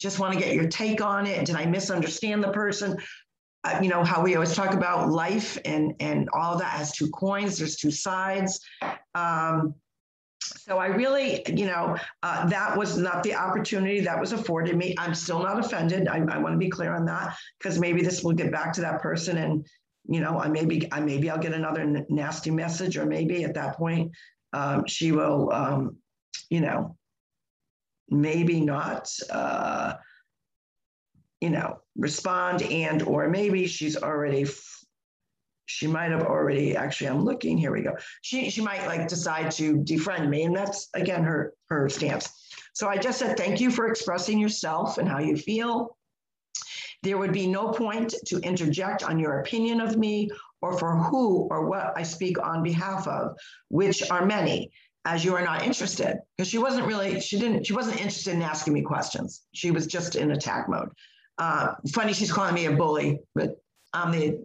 Just 0.00 0.18
want 0.18 0.32
to 0.32 0.38
get 0.38 0.54
your 0.54 0.68
take 0.68 1.00
on 1.00 1.26
it. 1.26 1.44
Did 1.44 1.56
I 1.56 1.66
misunderstand 1.66 2.42
the 2.42 2.52
person? 2.52 2.96
Uh, 3.64 3.80
you 3.82 3.88
know 3.88 4.04
how 4.04 4.22
we 4.22 4.34
always 4.34 4.54
talk 4.54 4.72
about 4.72 5.10
life 5.10 5.58
and 5.64 5.92
and 5.98 6.28
all 6.32 6.56
that 6.56 6.70
has 6.70 6.92
two 6.92 7.10
coins. 7.10 7.58
There's 7.58 7.76
two 7.76 7.90
sides. 7.90 8.60
Um, 9.14 9.74
so 10.40 10.78
I 10.78 10.86
really, 10.86 11.42
you 11.48 11.66
know, 11.66 11.96
uh, 12.22 12.46
that 12.46 12.76
was 12.76 12.96
not 12.96 13.22
the 13.22 13.34
opportunity 13.34 14.00
that 14.00 14.18
was 14.20 14.32
afforded 14.32 14.76
me. 14.76 14.94
I'm 14.98 15.14
still 15.14 15.42
not 15.42 15.58
offended. 15.58 16.08
I, 16.08 16.18
I 16.18 16.38
want 16.38 16.54
to 16.54 16.58
be 16.58 16.68
clear 16.68 16.94
on 16.94 17.04
that 17.06 17.36
because 17.58 17.78
maybe 17.78 18.02
this 18.02 18.22
will 18.22 18.34
get 18.34 18.52
back 18.52 18.72
to 18.74 18.80
that 18.82 19.02
person 19.02 19.38
and, 19.38 19.66
you 20.08 20.20
know, 20.20 20.38
I 20.38 20.48
maybe, 20.48 20.88
I 20.92 21.00
maybe 21.00 21.28
I'll 21.28 21.38
get 21.38 21.52
another 21.52 21.80
n- 21.80 22.06
nasty 22.08 22.50
message 22.50 22.96
or 22.96 23.04
maybe 23.04 23.44
at 23.44 23.54
that 23.54 23.76
point 23.76 24.12
um, 24.52 24.86
she 24.86 25.12
will, 25.12 25.52
um, 25.52 25.96
you 26.50 26.60
know, 26.60 26.96
maybe 28.08 28.60
not, 28.60 29.10
uh, 29.30 29.94
you 31.40 31.50
know, 31.50 31.78
respond 31.96 32.62
and 32.62 33.02
or 33.02 33.28
maybe 33.28 33.66
she's 33.66 33.96
already 33.96 34.46
she 35.68 35.86
might 35.86 36.10
have 36.10 36.22
already 36.22 36.76
actually 36.76 37.08
i'm 37.08 37.24
looking 37.24 37.56
here 37.56 37.72
we 37.72 37.82
go 37.82 37.94
she 38.22 38.50
she 38.50 38.60
might 38.60 38.86
like 38.86 39.06
decide 39.06 39.50
to 39.50 39.76
defriend 39.78 40.28
me 40.28 40.42
and 40.44 40.56
that's 40.56 40.88
again 40.94 41.22
her 41.22 41.52
her 41.68 41.88
stance 41.88 42.48
so 42.72 42.88
i 42.88 42.96
just 42.96 43.18
said 43.18 43.36
thank 43.36 43.60
you 43.60 43.70
for 43.70 43.88
expressing 43.88 44.38
yourself 44.38 44.98
and 44.98 45.08
how 45.08 45.18
you 45.18 45.36
feel 45.36 45.96
There 47.02 47.18
would 47.18 47.32
be 47.32 47.46
no 47.46 47.68
point 47.68 48.14
to 48.26 48.38
interject 48.40 49.02
on 49.04 49.18
your 49.18 49.40
opinion 49.40 49.80
of 49.80 49.96
me 49.96 50.30
or 50.60 50.76
for 50.78 50.96
who 50.96 51.46
or 51.50 51.68
what 51.68 51.92
I 51.96 52.02
speak 52.02 52.42
on 52.42 52.62
behalf 52.62 53.06
of, 53.06 53.36
which 53.68 54.10
are 54.10 54.26
many, 54.26 54.72
as 55.04 55.24
you 55.24 55.34
are 55.36 55.44
not 55.44 55.62
interested. 55.62 56.18
Because 56.36 56.48
she 56.48 56.58
wasn't 56.58 56.86
really, 56.86 57.20
she 57.20 57.38
didn't, 57.38 57.66
she 57.66 57.72
wasn't 57.72 58.00
interested 58.00 58.34
in 58.34 58.42
asking 58.42 58.72
me 58.72 58.82
questions. 58.82 59.42
She 59.52 59.70
was 59.70 59.86
just 59.86 60.16
in 60.16 60.32
attack 60.32 60.68
mode. 60.68 60.88
Uh, 61.38 61.74
funny, 61.92 62.12
she's 62.12 62.32
calling 62.32 62.54
me 62.54 62.66
a 62.66 62.72
bully, 62.72 63.20
but 63.34 63.50
I'm 63.92 64.10
the 64.10 64.44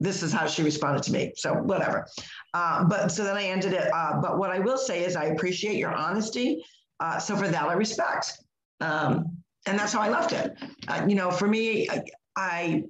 this 0.00 0.22
is 0.22 0.32
how 0.32 0.46
she 0.46 0.62
responded 0.62 1.02
to 1.04 1.12
me. 1.12 1.32
So 1.36 1.54
whatever. 1.54 2.06
Uh, 2.54 2.84
but 2.84 3.08
so 3.10 3.24
then 3.24 3.36
I 3.36 3.44
ended 3.44 3.72
it. 3.72 3.90
Uh, 3.92 4.20
but 4.20 4.38
what 4.38 4.50
I 4.50 4.58
will 4.58 4.78
say 4.78 5.04
is 5.04 5.16
I 5.16 5.26
appreciate 5.26 5.76
your 5.76 5.94
honesty. 5.94 6.64
Uh, 7.00 7.18
so 7.18 7.36
for 7.36 7.48
that, 7.48 7.62
I 7.68 7.74
respect. 7.74 8.38
Um, 8.80 9.38
and 9.66 9.78
that's 9.78 9.92
how 9.92 10.00
I 10.00 10.08
left 10.08 10.32
it. 10.32 10.52
Uh, 10.88 11.04
you 11.08 11.14
know, 11.14 11.30
for 11.30 11.48
me, 11.48 11.88
I, 12.36 12.84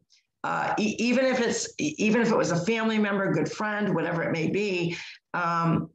uh, 0.44 0.74
even 0.78 1.24
if 1.24 1.40
it's 1.40 1.68
even 1.78 2.20
if 2.20 2.30
it 2.30 2.36
was 2.36 2.52
a 2.52 2.64
family 2.64 2.98
member, 2.98 3.32
good 3.32 3.50
friend, 3.50 3.94
whatever 3.94 4.22
it 4.22 4.30
may 4.30 4.48
be, 4.48 4.96
um, 5.34 5.90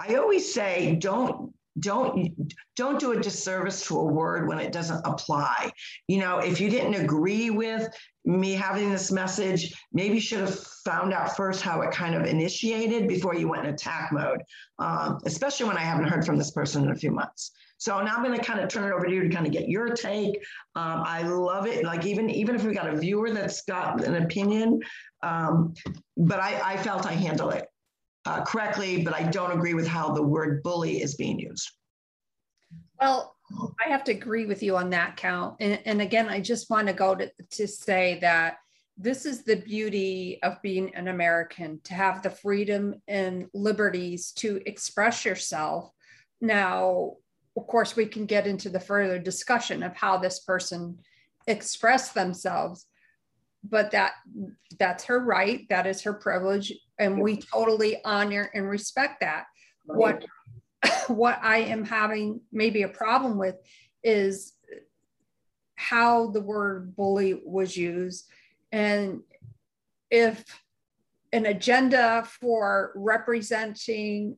I 0.00 0.16
always 0.16 0.52
say 0.52 0.96
don't 0.96 1.53
don't 1.78 2.30
don't 2.76 3.00
do 3.00 3.12
a 3.12 3.20
disservice 3.20 3.86
to 3.86 3.98
a 3.98 4.04
word 4.04 4.48
when 4.48 4.58
it 4.58 4.72
doesn't 4.72 5.00
apply. 5.04 5.70
You 6.08 6.18
know 6.18 6.38
if 6.38 6.60
you 6.60 6.70
didn't 6.70 6.94
agree 6.94 7.50
with 7.50 7.88
me 8.24 8.52
having 8.52 8.90
this 8.90 9.12
message 9.12 9.74
maybe 9.92 10.14
you 10.14 10.20
should 10.20 10.40
have 10.40 10.58
found 10.84 11.12
out 11.12 11.36
first 11.36 11.60
how 11.60 11.82
it 11.82 11.90
kind 11.90 12.14
of 12.14 12.24
initiated 12.24 13.06
before 13.06 13.34
you 13.34 13.48
went 13.48 13.66
in 13.66 13.74
attack 13.74 14.10
mode 14.12 14.40
um, 14.78 15.18
especially 15.26 15.66
when 15.66 15.76
i 15.76 15.80
haven't 15.80 16.08
heard 16.08 16.24
from 16.24 16.38
this 16.38 16.50
person 16.50 16.84
in 16.84 16.90
a 16.90 16.94
few 16.94 17.10
months. 17.10 17.52
So 17.76 18.00
now 18.02 18.14
i'm 18.16 18.24
going 18.24 18.38
to 18.38 18.44
kind 18.44 18.60
of 18.60 18.68
turn 18.68 18.84
it 18.84 18.94
over 18.94 19.04
to 19.04 19.12
you 19.12 19.22
to 19.24 19.28
kind 19.28 19.46
of 19.46 19.52
get 19.52 19.68
your 19.68 19.88
take. 19.90 20.36
Um, 20.74 21.02
i 21.04 21.22
love 21.22 21.66
it. 21.66 21.84
Like 21.84 22.06
even 22.06 22.30
even 22.30 22.54
if 22.54 22.64
we 22.64 22.72
got 22.72 22.88
a 22.88 22.96
viewer 22.96 23.30
that's 23.30 23.62
got 23.62 24.02
an 24.04 24.16
opinion 24.16 24.80
um, 25.22 25.74
but 26.16 26.38
I, 26.38 26.60
I 26.72 26.76
felt 26.76 27.06
i 27.06 27.12
handle 27.12 27.50
it 27.50 27.66
uh, 28.26 28.44
correctly, 28.44 29.02
but 29.02 29.14
I 29.14 29.24
don't 29.24 29.52
agree 29.52 29.74
with 29.74 29.86
how 29.86 30.12
the 30.12 30.22
word 30.22 30.62
bully 30.62 31.02
is 31.02 31.14
being 31.14 31.38
used. 31.38 31.70
Well, 33.00 33.36
I 33.84 33.88
have 33.90 34.04
to 34.04 34.12
agree 34.12 34.46
with 34.46 34.62
you 34.62 34.76
on 34.76 34.90
that 34.90 35.16
count. 35.16 35.56
And, 35.60 35.78
and 35.84 36.00
again, 36.00 36.28
I 36.28 36.40
just 36.40 36.70
want 36.70 36.86
to 36.86 36.94
go 36.94 37.14
to, 37.14 37.30
to 37.52 37.68
say 37.68 38.18
that 38.20 38.56
this 38.96 39.26
is 39.26 39.42
the 39.42 39.56
beauty 39.56 40.38
of 40.42 40.62
being 40.62 40.94
an 40.94 41.08
American 41.08 41.80
to 41.84 41.94
have 41.94 42.22
the 42.22 42.30
freedom 42.30 42.94
and 43.08 43.48
liberties 43.52 44.32
to 44.36 44.60
express 44.66 45.24
yourself. 45.24 45.90
Now, 46.40 47.16
of 47.56 47.66
course, 47.66 47.96
we 47.96 48.06
can 48.06 48.26
get 48.26 48.46
into 48.46 48.70
the 48.70 48.80
further 48.80 49.18
discussion 49.18 49.82
of 49.82 49.94
how 49.94 50.16
this 50.16 50.40
person 50.40 50.98
expressed 51.46 52.14
themselves, 52.14 52.86
but 53.68 53.90
that 53.92 54.12
that's 54.78 55.04
her 55.04 55.20
right, 55.20 55.66
that 55.70 55.86
is 55.86 56.02
her 56.02 56.12
privilege, 56.12 56.72
and 56.98 57.20
we 57.20 57.36
totally 57.36 57.96
honor 58.04 58.50
and 58.54 58.68
respect 58.68 59.20
that. 59.20 59.44
What 59.86 60.24
what 61.08 61.38
I 61.42 61.58
am 61.58 61.84
having 61.84 62.40
maybe 62.52 62.82
a 62.82 62.88
problem 62.88 63.38
with 63.38 63.56
is 64.02 64.52
how 65.76 66.28
the 66.28 66.40
word 66.40 66.94
bully 66.94 67.40
was 67.44 67.76
used 67.76 68.26
and 68.70 69.20
if 70.10 70.44
an 71.32 71.46
agenda 71.46 72.24
for 72.40 72.92
representing 72.94 74.36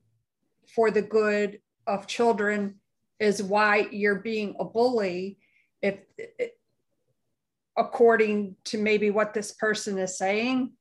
for 0.75 0.91
the 0.91 1.03
good 1.03 1.61
of 1.87 2.07
children 2.07 2.77
is 3.21 3.43
why 3.43 3.87
you're 3.91 4.21
being 4.21 4.55
a 4.59 4.65
bully 4.65 5.39
if 5.83 5.99
according 7.77 8.57
to 8.65 8.79
maybe 8.79 9.11
what 9.11 9.35
this 9.35 9.53
person 9.53 9.99
is 9.99 10.17
saying 10.17 10.73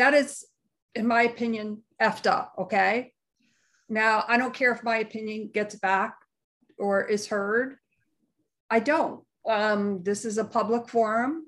that 0.00 0.14
is, 0.14 0.46
in 0.94 1.06
my 1.06 1.22
opinion, 1.22 1.82
effed 2.00 2.26
up. 2.26 2.54
Okay. 2.58 3.12
Now, 3.88 4.24
I 4.26 4.38
don't 4.38 4.54
care 4.54 4.72
if 4.72 4.82
my 4.82 4.98
opinion 4.98 5.50
gets 5.52 5.74
back 5.74 6.16
or 6.78 7.04
is 7.04 7.26
heard. 7.26 7.76
I 8.70 8.80
don't. 8.80 9.22
Um, 9.46 10.02
this 10.02 10.24
is 10.24 10.38
a 10.38 10.44
public 10.44 10.88
forum. 10.88 11.46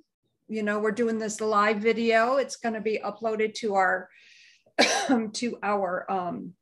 You 0.49 0.63
know, 0.63 0.81
we're 0.81 0.91
doing 0.91 1.19
this 1.19 1.41
live 1.41 1.79
video. 1.79 2.37
It's 2.37 2.57
going 2.57 2.75
to 2.75 2.81
be 2.81 3.01
uploaded 3.03 3.55
to 3.55 3.75
our 3.75 4.09
to 5.33 5.59
our 5.63 6.11
um, 6.11 6.53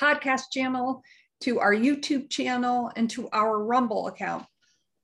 podcast 0.00 0.44
channel, 0.52 1.02
to 1.40 1.60
our 1.60 1.74
YouTube 1.74 2.30
channel, 2.30 2.90
and 2.96 3.10
to 3.10 3.28
our 3.32 3.62
Rumble 3.62 4.06
account. 4.06 4.46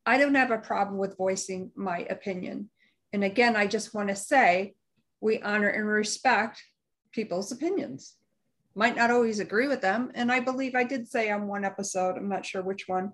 I 0.06 0.18
don't 0.18 0.34
have 0.34 0.50
a 0.50 0.58
problem 0.58 0.98
with 0.98 1.16
voicing 1.16 1.70
my 1.74 2.06
opinion. 2.10 2.70
And 3.12 3.24
again, 3.24 3.56
I 3.56 3.66
just 3.66 3.94
want 3.94 4.08
to 4.08 4.16
say 4.16 4.74
we 5.20 5.40
honor 5.42 5.68
and 5.68 5.86
respect 5.86 6.62
people's 7.12 7.52
opinions. 7.52 8.16
Might 8.74 8.96
not 8.96 9.10
always 9.10 9.40
agree 9.40 9.68
with 9.68 9.80
them. 9.80 10.10
And 10.14 10.30
I 10.30 10.40
believe 10.40 10.74
I 10.74 10.84
did 10.84 11.08
say 11.08 11.30
on 11.30 11.46
one 11.46 11.64
episode, 11.64 12.16
I'm 12.16 12.28
not 12.28 12.46
sure 12.46 12.62
which 12.62 12.88
one, 12.88 13.12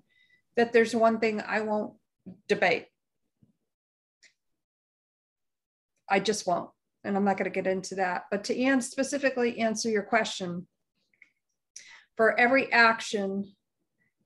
that 0.56 0.72
there's 0.72 0.94
one 0.94 1.18
thing 1.18 1.40
I 1.40 1.62
won't 1.62 1.94
debate. 2.46 2.86
I 6.08 6.20
just 6.20 6.46
won't. 6.46 6.70
And 7.04 7.16
I'm 7.16 7.24
not 7.24 7.36
going 7.36 7.50
to 7.50 7.62
get 7.62 7.66
into 7.70 7.96
that. 7.96 8.24
But 8.30 8.44
to 8.44 8.62
Anne 8.62 8.80
specifically 8.80 9.58
answer 9.58 9.88
your 9.88 10.02
question, 10.02 10.66
for 12.16 12.38
every 12.38 12.72
action, 12.72 13.52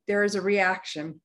there 0.07 0.25
is 0.25 0.35
a 0.35 0.43
reaction. 0.43 1.21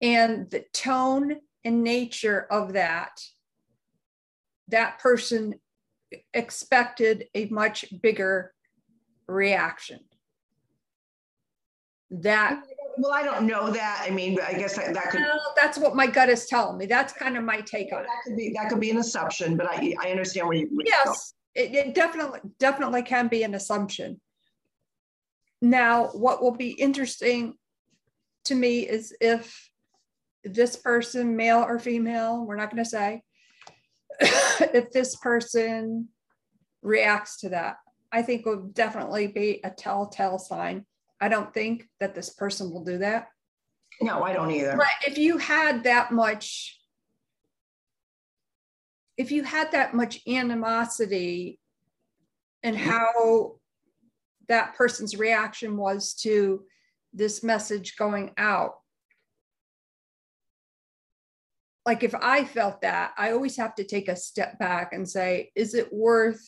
And 0.00 0.50
the 0.50 0.64
tone 0.72 1.36
and 1.64 1.82
nature 1.82 2.46
of 2.50 2.74
that 2.74 3.20
that 4.68 4.98
person 4.98 5.54
expected 6.32 7.26
a 7.34 7.46
much 7.46 7.84
bigger 8.02 8.52
reaction. 9.26 10.00
That 12.10 12.62
well, 12.96 13.12
I 13.12 13.24
don't 13.24 13.46
know 13.46 13.70
that. 13.70 14.04
I 14.06 14.10
mean, 14.10 14.38
I 14.46 14.52
guess 14.52 14.76
that, 14.76 14.94
that 14.94 15.10
could. 15.10 15.20
Well, 15.20 15.54
that's 15.56 15.78
what 15.78 15.96
my 15.96 16.06
gut 16.06 16.28
is 16.28 16.46
telling 16.46 16.78
me. 16.78 16.86
That's 16.86 17.12
kind 17.12 17.36
of 17.36 17.42
my 17.42 17.60
take 17.60 17.92
on 17.92 18.02
it. 18.02 18.06
That 18.06 18.22
could 18.24 18.36
be 18.36 18.52
that 18.54 18.68
could 18.68 18.80
be 18.80 18.90
an 18.90 18.98
assumption, 18.98 19.56
but 19.56 19.66
I 19.66 19.94
I 20.00 20.10
understand 20.10 20.46
where 20.46 20.56
you. 20.58 20.68
Where 20.72 20.86
yes, 20.86 21.34
it, 21.54 21.74
it 21.74 21.94
definitely 21.94 22.40
definitely 22.60 23.02
can 23.02 23.26
be 23.28 23.42
an 23.42 23.54
assumption. 23.54 24.20
Now, 25.60 26.08
what 26.08 26.42
will 26.42 26.54
be 26.54 26.70
interesting 26.70 27.54
to 28.44 28.54
me 28.54 28.80
is 28.80 29.16
if 29.20 29.70
this 30.44 30.76
person, 30.76 31.36
male 31.36 31.64
or 31.66 31.78
female, 31.78 32.44
we're 32.44 32.56
not 32.56 32.70
going 32.70 32.84
to 32.84 32.88
say, 32.88 33.22
if 34.20 34.90
this 34.92 35.16
person 35.16 36.08
reacts 36.82 37.40
to 37.40 37.48
that, 37.50 37.76
I 38.12 38.22
think 38.22 38.46
will 38.46 38.68
definitely 38.72 39.26
be 39.26 39.60
a 39.64 39.70
telltale 39.70 40.38
sign. 40.38 40.86
I 41.20 41.28
don't 41.28 41.52
think 41.52 41.88
that 42.00 42.14
this 42.14 42.30
person 42.30 42.70
will 42.70 42.84
do 42.84 42.98
that. 42.98 43.28
No, 44.00 44.22
I 44.22 44.32
don't 44.32 44.50
either. 44.50 44.76
But 44.76 44.86
if 45.06 45.18
you 45.18 45.38
had 45.38 45.84
that 45.84 46.12
much, 46.12 46.78
if 49.16 49.30
you 49.30 49.42
had 49.42 49.72
that 49.72 49.94
much 49.94 50.20
animosity 50.26 51.58
and 52.62 52.76
how 52.76 53.54
that 54.48 54.74
person's 54.74 55.16
reaction 55.16 55.76
was 55.76 56.14
to 56.14 56.64
this 57.12 57.42
message 57.42 57.96
going 57.96 58.32
out, 58.36 58.74
like 61.86 62.02
if 62.02 62.14
I 62.14 62.44
felt 62.44 62.80
that, 62.80 63.12
I 63.16 63.32
always 63.32 63.56
have 63.56 63.74
to 63.76 63.84
take 63.84 64.08
a 64.08 64.16
step 64.16 64.58
back 64.58 64.92
and 64.92 65.08
say, 65.08 65.50
is 65.54 65.74
it 65.74 65.92
worth 65.92 66.42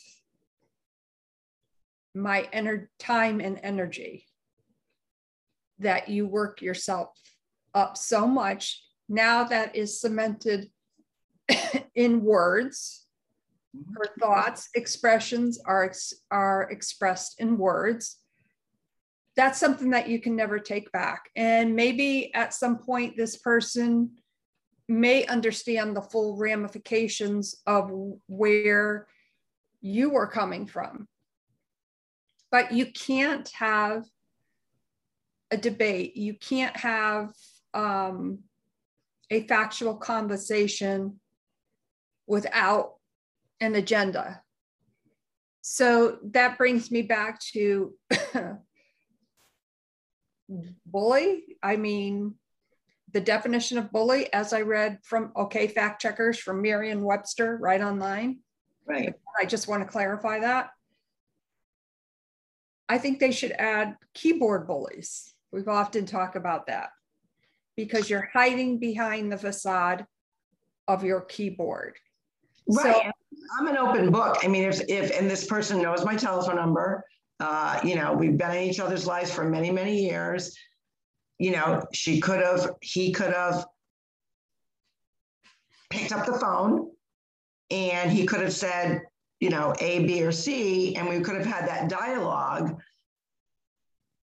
my 2.15 2.49
ener- 2.55 2.89
time 2.99 3.41
and 3.41 3.61
energy 3.63 4.25
that 5.79 6.09
you 6.09 6.27
work 6.27 6.63
yourself 6.63 7.11
up 7.75 7.99
so 7.99 8.27
much 8.27 8.83
now 9.11 9.45
that 9.45 9.77
is 9.77 10.01
cemented 10.01 10.71
in 11.95 12.23
words? 12.23 13.07
Mm-hmm. 13.77 13.93
Her 13.95 14.07
thoughts 14.19 14.71
expressions 14.75 15.61
are 15.67 15.93
are 16.31 16.63
expressed 16.71 17.41
in 17.41 17.59
words. 17.59 18.17
That's 19.37 19.61
something 19.61 19.91
that 19.91 20.09
you 20.09 20.19
can 20.19 20.35
never 20.35 20.59
take 20.59 20.91
back. 20.93 21.29
And 21.37 21.77
maybe 21.77 22.35
at 22.35 22.55
some 22.55 22.79
point 22.79 23.19
this 23.19 23.37
person 23.37 24.13
may 24.89 25.27
understand 25.27 25.97
the 25.97 26.03
full 26.03 26.37
ramifications 26.37 27.57
of 27.67 27.91
where 28.29 29.07
you 29.81 30.11
were 30.11 30.27
coming 30.27 30.67
from. 30.67 31.09
But 32.51 32.73
you 32.73 32.87
can't 32.87 33.49
have 33.51 34.05
a 35.51 35.57
debate, 35.57 36.17
you 36.17 36.35
can't 36.35 36.77
have 36.77 37.33
um, 37.75 38.41
a 39.31 39.47
factual 39.47 39.97
conversation 39.97 41.21
without 42.27 42.95
an 43.61 43.75
agenda. 43.75 44.43
So 45.63 46.19
that 46.33 46.59
brings 46.59 46.91
me 46.91 47.03
back 47.03 47.41
to 47.53 47.95
bully. 50.87 51.45
I 51.63 51.77
mean, 51.77 52.35
the 53.17 53.21
definition 53.23 53.79
of 53.79 53.91
bully, 53.91 54.31
as 54.35 54.53
I 54.53 54.61
read 54.61 54.99
from 55.03 55.33
OK 55.37 55.69
Fact 55.69 56.03
Checkers 56.03 56.39
from 56.39 56.61
Merriam 56.61 57.03
Webster 57.03 57.57
right 57.57 57.81
online. 57.81 58.41
Right. 58.85 59.15
I 59.41 59.47
just 59.47 59.69
want 59.69 59.83
to 59.83 59.89
clarify 59.89 60.41
that. 60.41 60.69
I 62.91 62.99
think 62.99 63.19
they 63.19 63.33
should 63.33 63.53
add 63.53 63.97
keyboard 64.13 64.67
bullies. 64.67 65.33
We've 65.51 65.67
often 65.67 66.05
talked 66.05 66.37
about 66.37 66.67
that 66.67 66.91
because 67.75 68.11
you're 68.11 68.29
hiding 68.35 68.81
behind 68.81 69.33
the 69.33 69.39
facade 69.39 70.05
of 70.87 71.03
your 71.03 71.23
keyboard. 71.23 71.97
Right. 72.69 72.97
So- 72.97 73.11
I'm 73.59 73.67
an 73.69 73.79
open 73.79 74.11
book. 74.11 74.41
I 74.43 74.49
mean, 74.49 74.65
if, 74.65 74.83
if, 74.91 75.19
and 75.19 75.31
this 75.31 75.47
person 75.47 75.81
knows 75.81 76.05
my 76.05 76.17
telephone 76.17 76.57
number, 76.57 77.03
uh, 77.41 77.81
you 77.83 77.95
know, 77.95 78.13
we've 78.13 78.37
been 78.37 78.51
in 78.51 78.65
each 78.65 78.81
other's 78.81 79.07
lives 79.07 79.33
for 79.33 79.49
many, 79.49 79.71
many 79.71 80.03
years. 80.05 80.55
You 81.39 81.53
know, 81.53 81.83
she 81.93 82.21
could 82.21 82.41
have, 82.43 82.75
he 82.81 83.13
could 83.13 83.33
have 83.33 83.67
picked 85.91 86.13
up 86.13 86.27
the 86.27 86.39
phone 86.39 86.91
and 87.71 88.11
he 88.11 88.27
could 88.27 88.41
have 88.41 88.53
said, 88.53 89.03
you 89.41 89.51
know, 89.51 89.75
A, 89.81 90.05
B, 90.05 90.23
or 90.23 90.33
C, 90.33 90.97
and 90.97 91.09
we 91.09 91.21
could 91.21 91.37
have 91.37 91.47
had 91.47 91.69
that 91.69 91.89
dialogue. 91.89 92.81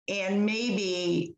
And 0.09 0.45
maybe 0.45 1.35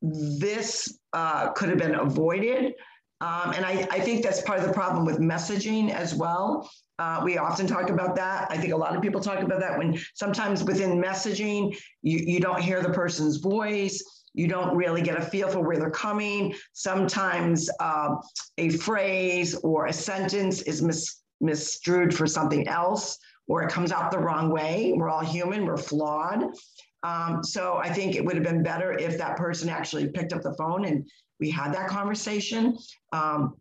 this 0.00 0.98
uh, 1.12 1.50
could 1.52 1.68
have 1.68 1.78
been 1.78 1.94
avoided. 1.94 2.74
Um, 3.20 3.52
and 3.52 3.64
I, 3.64 3.86
I 3.90 4.00
think 4.00 4.24
that's 4.24 4.42
part 4.42 4.58
of 4.58 4.66
the 4.66 4.72
problem 4.72 5.04
with 5.04 5.20
messaging 5.20 5.90
as 5.90 6.14
well. 6.14 6.68
Uh, 6.98 7.20
we 7.24 7.38
often 7.38 7.66
talk 7.66 7.90
about 7.90 8.16
that. 8.16 8.48
I 8.50 8.56
think 8.56 8.72
a 8.72 8.76
lot 8.76 8.96
of 8.96 9.02
people 9.02 9.20
talk 9.20 9.40
about 9.40 9.60
that 9.60 9.78
when 9.78 9.98
sometimes 10.14 10.64
within 10.64 11.00
messaging, 11.00 11.76
you, 12.02 12.18
you 12.18 12.40
don't 12.40 12.60
hear 12.60 12.82
the 12.82 12.90
person's 12.90 13.36
voice. 13.36 14.02
You 14.34 14.48
don't 14.48 14.76
really 14.76 15.02
get 15.02 15.18
a 15.18 15.22
feel 15.22 15.48
for 15.48 15.60
where 15.60 15.76
they're 15.76 15.90
coming. 15.90 16.54
Sometimes 16.72 17.68
uh, 17.80 18.16
a 18.58 18.70
phrase 18.70 19.54
or 19.56 19.86
a 19.86 19.92
sentence 19.92 20.62
is 20.62 20.82
mis- 20.82 21.22
misstrued 21.42 22.14
for 22.14 22.26
something 22.26 22.66
else, 22.68 23.18
or 23.48 23.62
it 23.62 23.70
comes 23.70 23.92
out 23.92 24.10
the 24.10 24.18
wrong 24.18 24.50
way. 24.50 24.92
We're 24.96 25.10
all 25.10 25.24
human, 25.24 25.66
we're 25.66 25.76
flawed. 25.76 26.44
Um, 27.02 27.42
so 27.42 27.76
I 27.76 27.92
think 27.92 28.14
it 28.14 28.24
would 28.24 28.36
have 28.36 28.44
been 28.44 28.62
better 28.62 28.92
if 28.92 29.18
that 29.18 29.36
person 29.36 29.68
actually 29.68 30.08
picked 30.08 30.32
up 30.32 30.42
the 30.42 30.54
phone 30.54 30.84
and 30.84 31.04
we 31.40 31.50
had 31.50 31.74
that 31.74 31.88
conversation. 31.88 32.78
Um, 33.12 33.56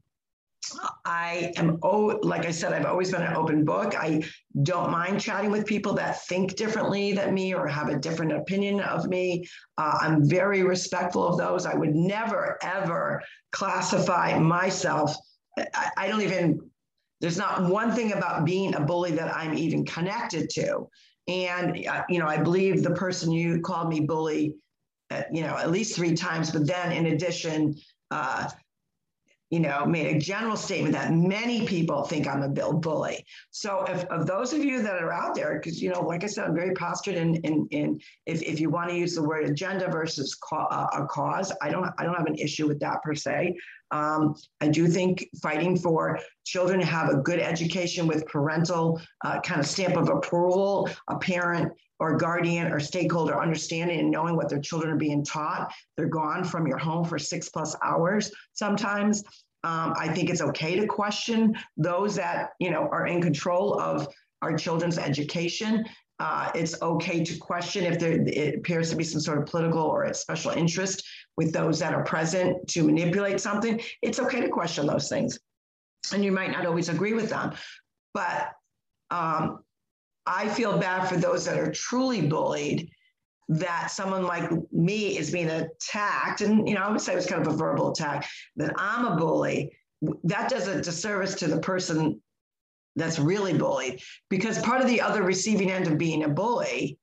I 1.05 1.53
am, 1.57 1.79
oh, 1.81 2.19
like 2.21 2.45
I 2.45 2.51
said, 2.51 2.71
I've 2.73 2.85
always 2.85 3.11
been 3.11 3.23
an 3.23 3.35
open 3.35 3.65
book. 3.65 3.95
I 3.97 4.23
don't 4.63 4.91
mind 4.91 5.19
chatting 5.19 5.51
with 5.51 5.65
people 5.65 5.93
that 5.93 6.23
think 6.25 6.55
differently 6.55 7.13
than 7.13 7.33
me 7.33 7.53
or 7.53 7.67
have 7.67 7.89
a 7.89 7.97
different 7.97 8.31
opinion 8.31 8.79
of 8.81 9.07
me. 9.07 9.47
Uh, 9.77 9.97
I'm 10.01 10.27
very 10.27 10.63
respectful 10.63 11.27
of 11.27 11.37
those. 11.37 11.65
I 11.65 11.73
would 11.73 11.95
never, 11.95 12.57
ever 12.61 13.21
classify 13.51 14.37
myself. 14.37 15.15
I, 15.57 15.89
I 15.97 16.07
don't 16.07 16.21
even, 16.21 16.69
there's 17.21 17.37
not 17.37 17.69
one 17.69 17.93
thing 17.93 18.13
about 18.13 18.45
being 18.45 18.75
a 18.75 18.81
bully 18.81 19.11
that 19.11 19.35
I'm 19.35 19.57
even 19.57 19.85
connected 19.85 20.49
to. 20.51 20.87
And, 21.27 21.85
uh, 21.87 22.03
you 22.09 22.19
know, 22.19 22.27
I 22.27 22.37
believe 22.37 22.83
the 22.83 22.91
person 22.91 23.31
you 23.31 23.61
called 23.61 23.89
me 23.89 24.01
bully, 24.01 24.55
uh, 25.09 25.23
you 25.31 25.41
know, 25.41 25.57
at 25.57 25.71
least 25.71 25.95
three 25.95 26.15
times, 26.15 26.51
but 26.51 26.65
then 26.67 26.91
in 26.91 27.07
addition, 27.07 27.75
uh, 28.11 28.49
you 29.51 29.59
know, 29.59 29.85
made 29.85 30.15
a 30.15 30.17
general 30.17 30.55
statement 30.55 30.93
that 30.93 31.13
many 31.13 31.67
people 31.67 32.03
think 32.03 32.25
I'm 32.25 32.41
a 32.41 32.47
bill 32.47 32.71
bully. 32.71 33.25
So 33.51 33.83
if 33.83 34.05
of 34.05 34.25
those 34.25 34.53
of 34.53 34.63
you 34.63 34.81
that 34.81 35.03
are 35.03 35.11
out 35.11 35.35
there, 35.35 35.59
because 35.59 35.81
you 35.81 35.91
know, 35.91 35.99
like 35.99 36.23
I 36.23 36.27
said, 36.27 36.45
I'm 36.45 36.55
very 36.55 36.73
postured 36.73 37.15
in 37.15 37.35
in, 37.35 37.67
in 37.71 37.99
if, 38.25 38.41
if 38.41 38.61
you 38.61 38.69
want 38.69 38.89
to 38.89 38.95
use 38.95 39.13
the 39.13 39.21
word 39.21 39.45
agenda 39.45 39.91
versus 39.91 40.35
ca- 40.35 40.67
uh, 40.71 41.01
a 41.01 41.05
cause, 41.05 41.51
I 41.61 41.69
don't 41.69 41.91
I 41.97 42.05
don't 42.05 42.15
have 42.15 42.27
an 42.27 42.37
issue 42.37 42.65
with 42.65 42.79
that 42.79 43.03
per 43.03 43.13
se. 43.13 43.57
Um, 43.91 44.35
I 44.61 44.67
do 44.67 44.87
think 44.87 45.27
fighting 45.41 45.77
for 45.77 46.19
children 46.45 46.79
to 46.79 46.85
have 46.85 47.09
a 47.09 47.17
good 47.17 47.39
education 47.39 48.07
with 48.07 48.25
parental 48.25 49.01
uh, 49.23 49.39
kind 49.41 49.59
of 49.59 49.67
stamp 49.67 49.97
of 49.97 50.09
approval, 50.09 50.89
a 51.07 51.17
parent 51.17 51.73
or 51.99 52.17
guardian 52.17 52.71
or 52.71 52.79
stakeholder 52.79 53.39
understanding 53.39 53.99
and 53.99 54.09
knowing 54.09 54.35
what 54.35 54.49
their 54.49 54.59
children 54.59 54.91
are 54.91 54.97
being 54.97 55.23
taught. 55.23 55.71
They're 55.95 56.07
gone 56.07 56.43
from 56.43 56.65
your 56.65 56.79
home 56.79 57.05
for 57.05 57.19
six 57.19 57.49
plus 57.49 57.75
hours 57.83 58.31
sometimes. 58.53 59.23
Um, 59.63 59.93
I 59.95 60.07
think 60.07 60.31
it's 60.31 60.41
okay 60.41 60.75
to 60.79 60.87
question 60.87 61.55
those 61.77 62.15
that 62.15 62.51
you 62.59 62.71
know 62.71 62.89
are 62.91 63.05
in 63.05 63.21
control 63.21 63.79
of 63.79 64.07
our 64.41 64.57
children's 64.57 64.97
education. 64.97 65.85
Uh, 66.21 66.51
it's 66.53 66.79
okay 66.83 67.23
to 67.23 67.35
question 67.39 67.83
if 67.83 67.97
there 67.97 68.11
it 68.11 68.59
appears 68.59 68.91
to 68.91 68.95
be 68.95 69.03
some 69.03 69.19
sort 69.19 69.39
of 69.39 69.45
political 69.47 69.81
or 69.81 70.13
special 70.13 70.51
interest 70.51 71.03
with 71.35 71.51
those 71.51 71.79
that 71.79 71.95
are 71.95 72.03
present 72.03 72.67
to 72.67 72.83
manipulate 72.83 73.39
something. 73.41 73.81
It's 74.03 74.19
okay 74.19 74.39
to 74.41 74.49
question 74.49 74.85
those 74.85 75.09
things, 75.09 75.39
and 76.13 76.23
you 76.23 76.31
might 76.31 76.51
not 76.51 76.67
always 76.67 76.89
agree 76.89 77.13
with 77.13 77.29
them, 77.31 77.53
but 78.13 78.51
um, 79.09 79.63
I 80.27 80.47
feel 80.49 80.77
bad 80.77 81.09
for 81.09 81.17
those 81.17 81.43
that 81.45 81.57
are 81.57 81.71
truly 81.71 82.21
bullied 82.21 82.91
that 83.49 83.89
someone 83.89 84.23
like 84.23 84.47
me 84.71 85.17
is 85.17 85.31
being 85.31 85.49
attacked. 85.49 86.41
And, 86.41 86.69
you 86.69 86.75
know, 86.75 86.81
I 86.81 86.91
would 86.91 87.01
say 87.01 87.13
it 87.13 87.15
was 87.15 87.25
kind 87.25 87.45
of 87.45 87.51
a 87.51 87.57
verbal 87.57 87.91
attack 87.91 88.29
that 88.57 88.73
I'm 88.77 89.05
a 89.05 89.15
bully. 89.15 89.75
That 90.23 90.51
does 90.51 90.67
a 90.67 90.81
disservice 90.81 91.33
to 91.35 91.47
the 91.47 91.59
person 91.59 92.21
that's 92.95 93.19
really 93.19 93.53
bullied 93.53 94.01
because 94.29 94.59
part 94.59 94.81
of 94.81 94.87
the 94.87 94.99
other 94.99 95.23
receiving 95.23 95.71
end 95.71 95.87
of 95.87 95.97
being 95.97 96.23
a 96.23 96.29
bully 96.29 96.97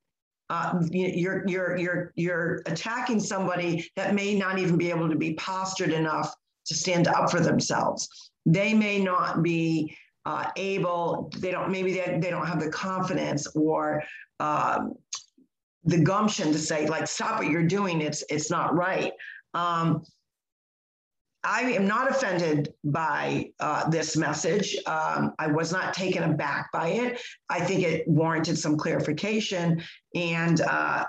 uh, 0.49 0.81
you're 0.89 1.47
you're 1.47 1.77
you're 1.77 2.13
you're 2.15 2.61
attacking 2.65 3.19
somebody 3.19 3.89
that 3.95 4.15
may 4.15 4.35
not 4.35 4.57
even 4.57 4.77
be 4.77 4.89
able 4.89 5.07
to 5.07 5.15
be 5.15 5.33
postured 5.35 5.91
enough 5.91 6.33
to 6.65 6.73
stand 6.73 7.07
up 7.07 7.29
for 7.29 7.39
themselves. 7.39 8.31
They 8.45 8.73
may 8.73 8.99
not 8.99 9.43
be 9.43 9.95
uh, 10.25 10.45
able. 10.55 11.31
They 11.37 11.51
don't. 11.51 11.69
Maybe 11.71 11.93
they, 11.93 12.19
they 12.19 12.31
don't 12.31 12.47
have 12.47 12.59
the 12.59 12.71
confidence 12.71 13.47
or 13.55 14.03
um, 14.39 14.93
the 15.83 15.99
gumption 15.99 16.51
to 16.51 16.57
say 16.57 16.87
like, 16.87 17.07
"Stop 17.07 17.39
what 17.39 17.49
you're 17.49 17.67
doing. 17.67 18.01
It's 18.01 18.23
it's 18.29 18.49
not 18.49 18.75
right." 18.75 19.11
Um, 19.53 20.03
I 21.43 21.61
am 21.61 21.87
not 21.87 22.09
offended 22.09 22.73
by 22.83 23.48
uh, 23.59 23.89
this 23.89 24.15
message. 24.15 24.75
Um, 24.85 25.33
I 25.39 25.47
was 25.47 25.71
not 25.71 25.93
taken 25.93 26.23
aback 26.23 26.71
by 26.71 26.89
it. 26.89 27.21
I 27.49 27.59
think 27.59 27.83
it 27.83 28.07
warranted 28.07 28.57
some 28.57 28.77
clarification. 28.77 29.81
And 30.15 30.61
uh, 30.61 31.05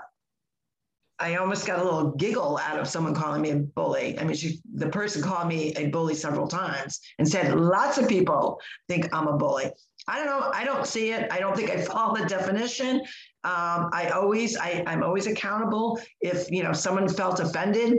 I 1.18 1.36
almost 1.36 1.66
got 1.66 1.78
a 1.78 1.84
little 1.84 2.12
giggle 2.12 2.58
out 2.58 2.78
of 2.78 2.88
someone 2.88 3.14
calling 3.14 3.42
me 3.42 3.50
a 3.50 3.56
bully. 3.56 4.18
I 4.18 4.24
mean, 4.24 4.36
she, 4.36 4.58
the 4.74 4.88
person 4.88 5.22
called 5.22 5.48
me 5.48 5.74
a 5.76 5.88
bully 5.88 6.14
several 6.14 6.48
times 6.48 6.98
and 7.18 7.28
said, 7.28 7.54
lots 7.54 7.98
of 7.98 8.08
people 8.08 8.58
think 8.88 9.14
I'm 9.14 9.28
a 9.28 9.36
bully. 9.36 9.70
I 10.08 10.16
don't 10.16 10.26
know. 10.26 10.50
I 10.54 10.64
don't 10.64 10.86
see 10.86 11.12
it. 11.12 11.30
I 11.30 11.38
don't 11.38 11.54
think 11.54 11.70
I 11.70 11.82
follow 11.82 12.16
the 12.16 12.24
definition. 12.24 13.00
Um, 13.44 13.90
I 13.92 14.10
always, 14.14 14.56
I, 14.56 14.82
I'm 14.86 15.02
always 15.02 15.26
accountable. 15.26 16.00
If, 16.22 16.50
you 16.50 16.62
know, 16.62 16.72
someone 16.72 17.06
felt 17.06 17.38
offended, 17.38 17.98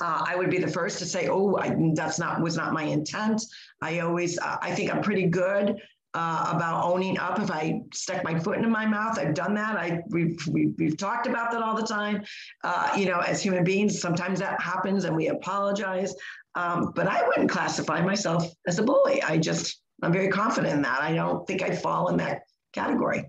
uh, 0.00 0.24
I 0.26 0.36
would 0.36 0.50
be 0.50 0.58
the 0.58 0.68
first 0.68 0.98
to 0.98 1.06
say, 1.06 1.28
"Oh, 1.28 1.56
I, 1.56 1.74
that's 1.94 2.18
not 2.18 2.40
was 2.40 2.56
not 2.56 2.72
my 2.72 2.84
intent." 2.84 3.42
I 3.82 4.00
always, 4.00 4.38
uh, 4.38 4.56
I 4.60 4.74
think 4.74 4.94
I'm 4.94 5.02
pretty 5.02 5.26
good 5.26 5.80
uh, 6.14 6.52
about 6.54 6.84
owning 6.84 7.18
up. 7.18 7.38
If 7.38 7.50
I 7.50 7.82
stuck 7.92 8.22
my 8.24 8.38
foot 8.38 8.56
into 8.56 8.68
my 8.68 8.86
mouth, 8.86 9.18
I've 9.18 9.34
done 9.34 9.54
that. 9.54 9.76
I 9.76 10.02
we've 10.08 10.38
we've, 10.46 10.74
we've 10.78 10.96
talked 10.96 11.26
about 11.26 11.50
that 11.52 11.62
all 11.62 11.76
the 11.76 11.86
time. 11.86 12.22
Uh, 12.62 12.92
you 12.96 13.06
know, 13.06 13.20
as 13.20 13.42
human 13.42 13.64
beings, 13.64 14.00
sometimes 14.00 14.38
that 14.40 14.60
happens, 14.60 15.04
and 15.04 15.16
we 15.16 15.28
apologize. 15.28 16.14
Um, 16.54 16.92
but 16.94 17.06
I 17.06 17.26
wouldn't 17.26 17.50
classify 17.50 18.00
myself 18.00 18.44
as 18.66 18.78
a 18.78 18.82
bully. 18.82 19.22
I 19.22 19.38
just 19.38 19.80
I'm 20.02 20.12
very 20.12 20.28
confident 20.28 20.74
in 20.74 20.82
that. 20.82 21.00
I 21.00 21.14
don't 21.14 21.46
think 21.46 21.62
I 21.62 21.74
fall 21.74 22.08
in 22.08 22.16
that 22.18 22.42
category. 22.72 23.28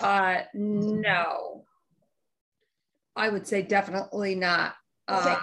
Uh, 0.00 0.40
no, 0.54 1.64
I 3.16 3.28
would 3.28 3.46
say 3.46 3.62
definitely 3.62 4.34
not. 4.34 4.74
Uh, 5.06 5.36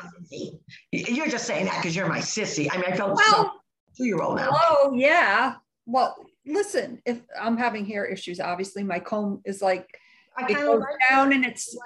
You're 0.91 1.27
just 1.27 1.45
saying 1.45 1.65
that 1.65 1.77
because 1.77 1.95
you're 1.95 2.07
my 2.07 2.19
sissy. 2.19 2.67
I 2.71 2.77
mean, 2.77 2.85
I 2.91 2.95
felt 2.95 3.15
well, 3.15 3.43
so 3.43 3.51
two 3.95 4.05
year 4.05 4.21
old 4.21 4.37
now. 4.37 4.49
Oh 4.51 4.93
yeah. 4.95 5.55
Well, 5.85 6.15
listen, 6.45 7.01
if 7.05 7.21
I'm 7.39 7.57
having 7.57 7.85
hair 7.85 8.05
issues, 8.05 8.39
obviously 8.39 8.83
my 8.83 8.99
comb 8.99 9.41
is 9.45 9.61
like 9.61 9.87
I 10.35 10.45
it 10.45 10.55
kind 10.55 10.65
goes 10.65 10.75
of 10.75 10.81
like, 10.81 11.09
down 11.09 11.33
and 11.33 11.45
it's 11.45 11.77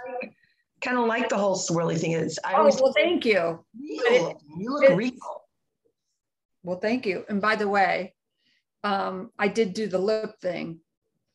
kind 0.82 0.98
of 0.98 1.06
like 1.06 1.30
the 1.30 1.38
whole 1.38 1.58
swirly 1.58 1.98
thing. 1.98 2.14
Is 2.14 2.40
I 2.44 2.54
oh 2.54 2.58
always 2.58 2.80
well 2.82 2.94
thank 2.94 3.26
you. 3.26 3.66
you 3.78 4.40
look 4.58 4.90
real. 4.98 5.12
Well, 6.64 6.80
thank 6.80 7.06
you. 7.06 7.26
And 7.30 7.42
by 7.42 7.56
the 7.56 7.68
way, 7.68 8.14
um, 8.84 9.32
I 9.38 9.48
did 9.48 9.74
do 9.74 9.88
the 9.88 10.00
lip 10.00 10.40
thing 10.42 10.80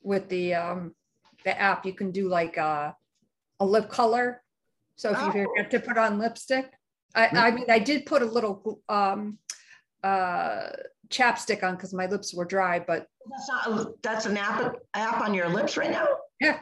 with 0.02 0.28
the 0.28 0.54
um 0.54 0.94
the 1.44 1.58
app. 1.58 1.86
You 1.86 1.92
can 1.92 2.10
do 2.10 2.28
like 2.28 2.56
a, 2.56 2.96
a 3.58 3.64
lip 3.64 3.88
color. 3.88 4.42
So 5.00 5.12
if 5.12 5.18
you 5.18 5.28
Oh. 5.28 5.32
forget 5.56 5.70
to 5.70 5.80
put 5.80 5.96
on 5.96 6.18
lipstick, 6.18 6.70
I, 7.14 7.28
I 7.28 7.50
mean 7.52 7.64
I 7.70 7.78
did 7.78 8.04
put 8.04 8.20
a 8.20 8.26
little 8.26 8.82
um 8.90 9.38
uh 10.04 10.68
chapstick 11.08 11.62
on 11.64 11.74
because 11.74 11.94
my 11.94 12.04
lips 12.04 12.34
were 12.34 12.44
dry, 12.44 12.80
but 12.80 13.06
That's 13.30 13.48
not 13.48 14.02
that's 14.02 14.26
an 14.26 14.36
app 14.36 14.74
app 14.92 15.22
on 15.22 15.32
your 15.32 15.48
lips 15.48 15.78
right 15.78 15.90
now. 15.90 16.06
yeah, 16.38 16.58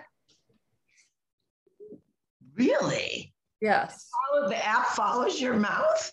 Really? 2.55 3.35
yes. 3.61 4.09
Follow 4.31 4.49
the 4.49 4.65
app 4.65 4.87
follows 4.87 5.41
your 5.41 5.55
mouth. 5.55 6.13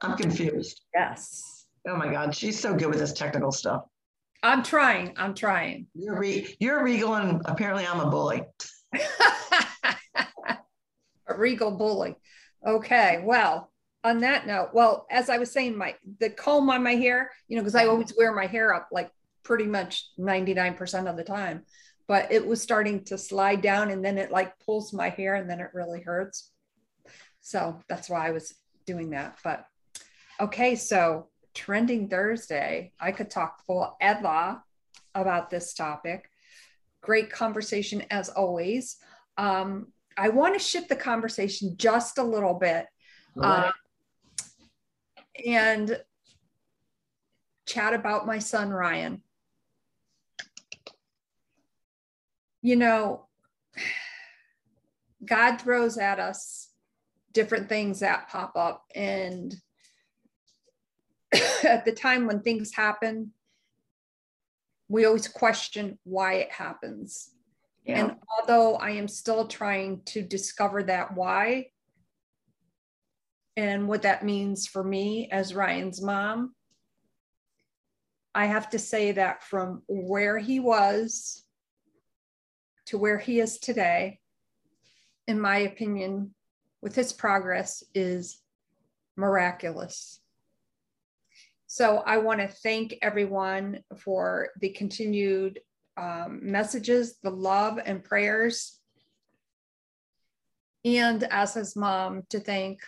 I'm 0.00 0.16
confused. 0.16 0.80
Yes. 0.94 1.66
Oh 1.86 1.96
my 1.96 2.10
God, 2.10 2.34
she's 2.34 2.58
so 2.58 2.74
good 2.74 2.88
with 2.88 2.98
this 2.98 3.12
technical 3.12 3.52
stuff. 3.52 3.82
I'm 4.42 4.62
trying. 4.62 5.12
I'm 5.18 5.34
trying. 5.34 5.86
You're 5.94 6.18
re- 6.18 6.56
you're 6.60 6.82
regal, 6.82 7.14
and 7.14 7.42
apparently 7.44 7.86
I'm 7.86 8.00
a 8.00 8.08
bully. 8.10 8.42
regal 11.38 11.70
bully. 11.70 12.16
Okay. 12.66 13.22
Well, 13.24 13.70
on 14.04 14.20
that 14.20 14.46
note, 14.46 14.70
well, 14.72 15.06
as 15.10 15.30
I 15.30 15.38
was 15.38 15.52
saying, 15.52 15.76
my 15.76 15.94
the 16.18 16.30
comb 16.30 16.70
on 16.70 16.82
my 16.82 16.94
hair, 16.94 17.30
you 17.48 17.56
know, 17.56 17.62
because 17.62 17.74
I 17.74 17.86
always 17.86 18.12
wear 18.16 18.34
my 18.34 18.46
hair 18.46 18.74
up 18.74 18.88
like 18.90 19.10
pretty 19.42 19.66
much 19.66 20.08
99% 20.18 21.08
of 21.08 21.16
the 21.16 21.24
time, 21.24 21.62
but 22.08 22.30
it 22.32 22.46
was 22.46 22.60
starting 22.60 23.04
to 23.04 23.18
slide 23.18 23.60
down 23.60 23.90
and 23.90 24.04
then 24.04 24.18
it 24.18 24.30
like 24.30 24.58
pulls 24.60 24.92
my 24.92 25.08
hair 25.08 25.34
and 25.34 25.48
then 25.48 25.60
it 25.60 25.70
really 25.72 26.00
hurts. 26.00 26.50
So 27.40 27.80
that's 27.88 28.08
why 28.08 28.26
I 28.26 28.30
was 28.30 28.54
doing 28.86 29.10
that. 29.10 29.38
But 29.44 29.66
okay, 30.40 30.74
so 30.74 31.28
trending 31.54 32.08
Thursday, 32.08 32.92
I 33.00 33.12
could 33.12 33.30
talk 33.30 33.64
for 33.66 33.94
ever 34.00 34.62
about 35.14 35.50
this 35.50 35.74
topic. 35.74 36.28
Great 37.02 37.30
conversation 37.30 38.04
as 38.10 38.28
always. 38.28 38.96
Um, 39.36 39.88
I 40.16 40.28
want 40.28 40.54
to 40.54 40.60
shift 40.60 40.88
the 40.88 40.96
conversation 40.96 41.76
just 41.76 42.18
a 42.18 42.22
little 42.22 42.54
bit 42.54 42.86
uh, 43.40 43.70
and 45.46 45.98
chat 47.66 47.94
about 47.94 48.26
my 48.26 48.38
son, 48.38 48.70
Ryan. 48.70 49.22
You 52.60 52.76
know, 52.76 53.28
God 55.24 55.56
throws 55.56 55.98
at 55.98 56.20
us 56.20 56.68
different 57.32 57.68
things 57.68 58.00
that 58.00 58.28
pop 58.28 58.52
up. 58.56 58.84
And 58.94 59.54
at 61.64 61.84
the 61.84 61.92
time 61.92 62.26
when 62.26 62.40
things 62.40 62.74
happen, 62.74 63.32
we 64.88 65.04
always 65.06 65.28
question 65.28 65.98
why 66.04 66.34
it 66.34 66.52
happens. 66.52 67.30
Yeah. 67.84 68.00
And 68.00 68.16
although 68.38 68.76
I 68.76 68.90
am 68.90 69.08
still 69.08 69.46
trying 69.46 70.02
to 70.06 70.22
discover 70.22 70.82
that 70.84 71.14
why 71.14 71.68
and 73.56 73.88
what 73.88 74.02
that 74.02 74.24
means 74.24 74.66
for 74.66 74.82
me 74.82 75.28
as 75.30 75.54
Ryan's 75.54 76.00
mom, 76.00 76.54
I 78.34 78.46
have 78.46 78.70
to 78.70 78.78
say 78.78 79.12
that 79.12 79.42
from 79.42 79.82
where 79.88 80.38
he 80.38 80.60
was 80.60 81.44
to 82.86 82.98
where 82.98 83.18
he 83.18 83.40
is 83.40 83.58
today, 83.58 84.20
in 85.26 85.40
my 85.40 85.58
opinion, 85.58 86.34
with 86.80 86.94
his 86.94 87.12
progress, 87.12 87.84
is 87.94 88.38
miraculous. 89.16 90.20
So 91.66 91.98
I 91.98 92.18
want 92.18 92.40
to 92.40 92.48
thank 92.48 92.94
everyone 93.02 93.80
for 93.98 94.48
the 94.60 94.70
continued 94.70 95.60
um, 95.96 96.40
messages, 96.42 97.18
the 97.22 97.30
love 97.30 97.78
and 97.84 98.02
prayers. 98.02 98.78
And 100.84 101.24
as 101.24 101.54
his 101.54 101.76
mom, 101.76 102.22
to 102.30 102.40
thank 102.40 102.80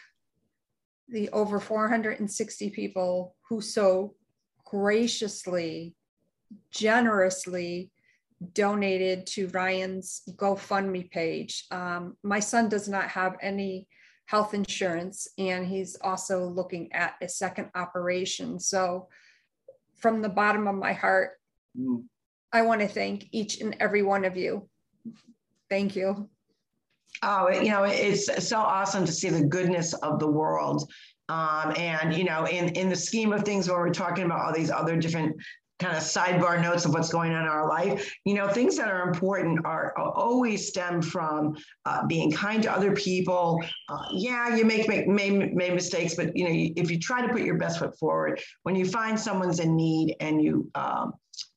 the 1.08 1.28
over 1.30 1.60
460 1.60 2.70
people 2.70 3.36
who 3.48 3.60
so 3.60 4.14
graciously, 4.64 5.94
generously 6.70 7.90
donated 8.52 9.26
to 9.26 9.48
Ryan's 9.48 10.22
GoFundMe 10.36 11.10
page. 11.10 11.66
Um, 11.70 12.16
my 12.22 12.40
son 12.40 12.68
does 12.68 12.88
not 12.88 13.08
have 13.08 13.36
any 13.40 13.86
health 14.26 14.54
insurance, 14.54 15.28
and 15.38 15.66
he's 15.66 15.96
also 16.00 16.46
looking 16.46 16.92
at 16.92 17.14
a 17.22 17.28
second 17.28 17.70
operation. 17.74 18.58
So, 18.58 19.08
from 19.96 20.22
the 20.22 20.28
bottom 20.28 20.66
of 20.66 20.74
my 20.74 20.92
heart, 20.92 21.32
mm. 21.78 22.04
I 22.54 22.62
want 22.62 22.80
to 22.80 22.88
thank 22.88 23.26
each 23.32 23.60
and 23.60 23.76
every 23.80 24.02
one 24.02 24.24
of 24.24 24.36
you. 24.36 24.68
Thank 25.68 25.96
you. 25.96 26.28
Oh, 27.22 27.50
you 27.50 27.70
know, 27.70 27.82
it's 27.82 28.48
so 28.48 28.58
awesome 28.58 29.04
to 29.04 29.12
see 29.12 29.28
the 29.28 29.44
goodness 29.44 29.92
of 29.94 30.20
the 30.20 30.30
world. 30.30 30.88
Um, 31.28 31.74
and, 31.76 32.14
you 32.14 32.22
know, 32.22 32.44
in, 32.44 32.68
in 32.70 32.88
the 32.88 32.96
scheme 32.96 33.32
of 33.32 33.42
things, 33.42 33.68
when 33.68 33.78
we're 33.78 33.90
talking 33.90 34.24
about 34.24 34.44
all 34.46 34.54
these 34.54 34.70
other 34.70 34.96
different 34.96 35.34
kind 35.80 35.96
of 35.96 36.02
sidebar 36.04 36.62
notes 36.62 36.84
of 36.84 36.94
what's 36.94 37.10
going 37.10 37.32
on 37.32 37.42
in 37.42 37.48
our 37.48 37.68
life 37.68 38.14
you 38.24 38.32
know 38.32 38.46
things 38.46 38.76
that 38.76 38.88
are 38.88 39.08
important 39.08 39.58
are, 39.66 39.92
are 39.98 40.12
always 40.12 40.68
stem 40.68 41.02
from 41.02 41.56
uh, 41.84 42.06
being 42.06 42.30
kind 42.30 42.62
to 42.62 42.70
other 42.70 42.94
people 42.94 43.60
uh, 43.88 44.06
yeah 44.12 44.54
you 44.54 44.64
make 44.64 44.86
make, 44.86 45.08
make, 45.08 45.52
make 45.52 45.74
mistakes 45.74 46.14
but 46.14 46.34
you 46.36 46.44
know 46.44 46.72
if 46.76 46.92
you 46.92 46.98
try 46.98 47.26
to 47.26 47.32
put 47.32 47.42
your 47.42 47.58
best 47.58 47.80
foot 47.80 47.98
forward 47.98 48.40
when 48.62 48.76
you 48.76 48.86
find 48.86 49.18
someone's 49.18 49.58
in 49.58 49.74
need 49.74 50.14
and 50.20 50.40
you 50.40 50.70
um, 50.76 51.12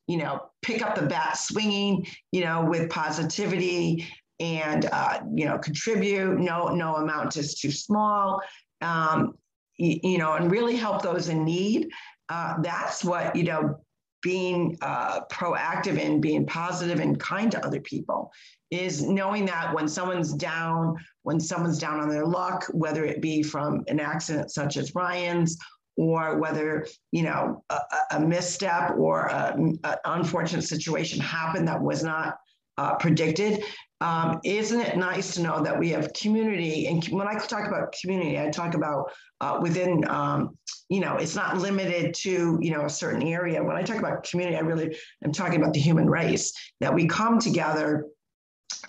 you 0.06 0.16
know 0.16 0.40
pick 0.62 0.82
up 0.82 0.94
the 0.94 1.06
bat 1.06 1.36
swinging 1.36 2.06
you 2.32 2.42
know 2.44 2.64
with 2.64 2.90
positivity 2.90 4.06
and 4.40 4.88
uh, 4.92 5.20
you 5.34 5.44
know 5.44 5.58
contribute. 5.58 6.38
No 6.38 6.68
no 6.68 6.96
amount 6.96 7.36
is 7.36 7.54
too 7.54 7.70
small. 7.70 8.40
Um, 8.80 9.34
you, 9.76 9.98
you 10.02 10.18
know 10.18 10.34
and 10.34 10.50
really 10.50 10.76
help 10.76 11.02
those 11.02 11.28
in 11.28 11.44
need. 11.44 11.88
Uh, 12.28 12.60
that's 12.62 13.04
what 13.04 13.34
you 13.34 13.44
know 13.44 13.80
being 14.22 14.76
uh, 14.82 15.20
proactive 15.30 15.98
and 16.04 16.20
being 16.20 16.44
positive 16.44 16.98
and 16.98 17.20
kind 17.20 17.52
to 17.52 17.64
other 17.64 17.80
people 17.80 18.32
is 18.70 19.02
knowing 19.02 19.46
that 19.46 19.72
when 19.74 19.88
someone's 19.88 20.34
down, 20.34 20.96
when 21.22 21.38
someone's 21.38 21.78
down 21.78 22.00
on 22.00 22.08
their 22.08 22.26
luck, 22.26 22.66
whether 22.72 23.04
it 23.04 23.22
be 23.22 23.42
from 23.42 23.84
an 23.86 24.00
accident 24.00 24.50
such 24.50 24.76
as 24.76 24.94
Ryan's 24.94 25.56
or 25.98 26.38
whether 26.38 26.86
you 27.10 27.22
know 27.22 27.62
a, 27.68 27.78
a 28.12 28.20
misstep 28.20 28.92
or 28.96 29.30
an 29.30 29.78
unfortunate 30.06 30.62
situation 30.62 31.20
happened 31.20 31.68
that 31.68 31.80
was 31.80 32.02
not 32.02 32.36
uh, 32.78 32.94
predicted 32.94 33.64
um, 34.00 34.38
isn't 34.44 34.80
it 34.80 34.96
nice 34.96 35.34
to 35.34 35.42
know 35.42 35.60
that 35.60 35.76
we 35.76 35.90
have 35.90 36.12
community 36.12 36.86
and 36.86 37.04
when 37.06 37.26
i 37.26 37.34
talk 37.34 37.66
about 37.66 37.94
community 38.00 38.38
i 38.38 38.48
talk 38.48 38.74
about 38.74 39.10
uh, 39.40 39.58
within 39.60 40.08
um, 40.08 40.56
you 40.88 41.00
know 41.00 41.16
it's 41.16 41.34
not 41.34 41.58
limited 41.58 42.14
to 42.14 42.58
you 42.62 42.70
know 42.70 42.84
a 42.84 42.90
certain 42.90 43.22
area. 43.22 43.62
When 43.62 43.76
i 43.76 43.82
talk 43.82 43.98
about 43.98 44.22
community 44.22 44.56
i 44.56 44.60
really 44.60 44.96
am 45.24 45.32
talking 45.32 45.60
about 45.60 45.74
the 45.74 45.80
human 45.80 46.08
race 46.08 46.52
that 46.80 46.94
we 46.94 47.08
come 47.08 47.40
together 47.40 48.04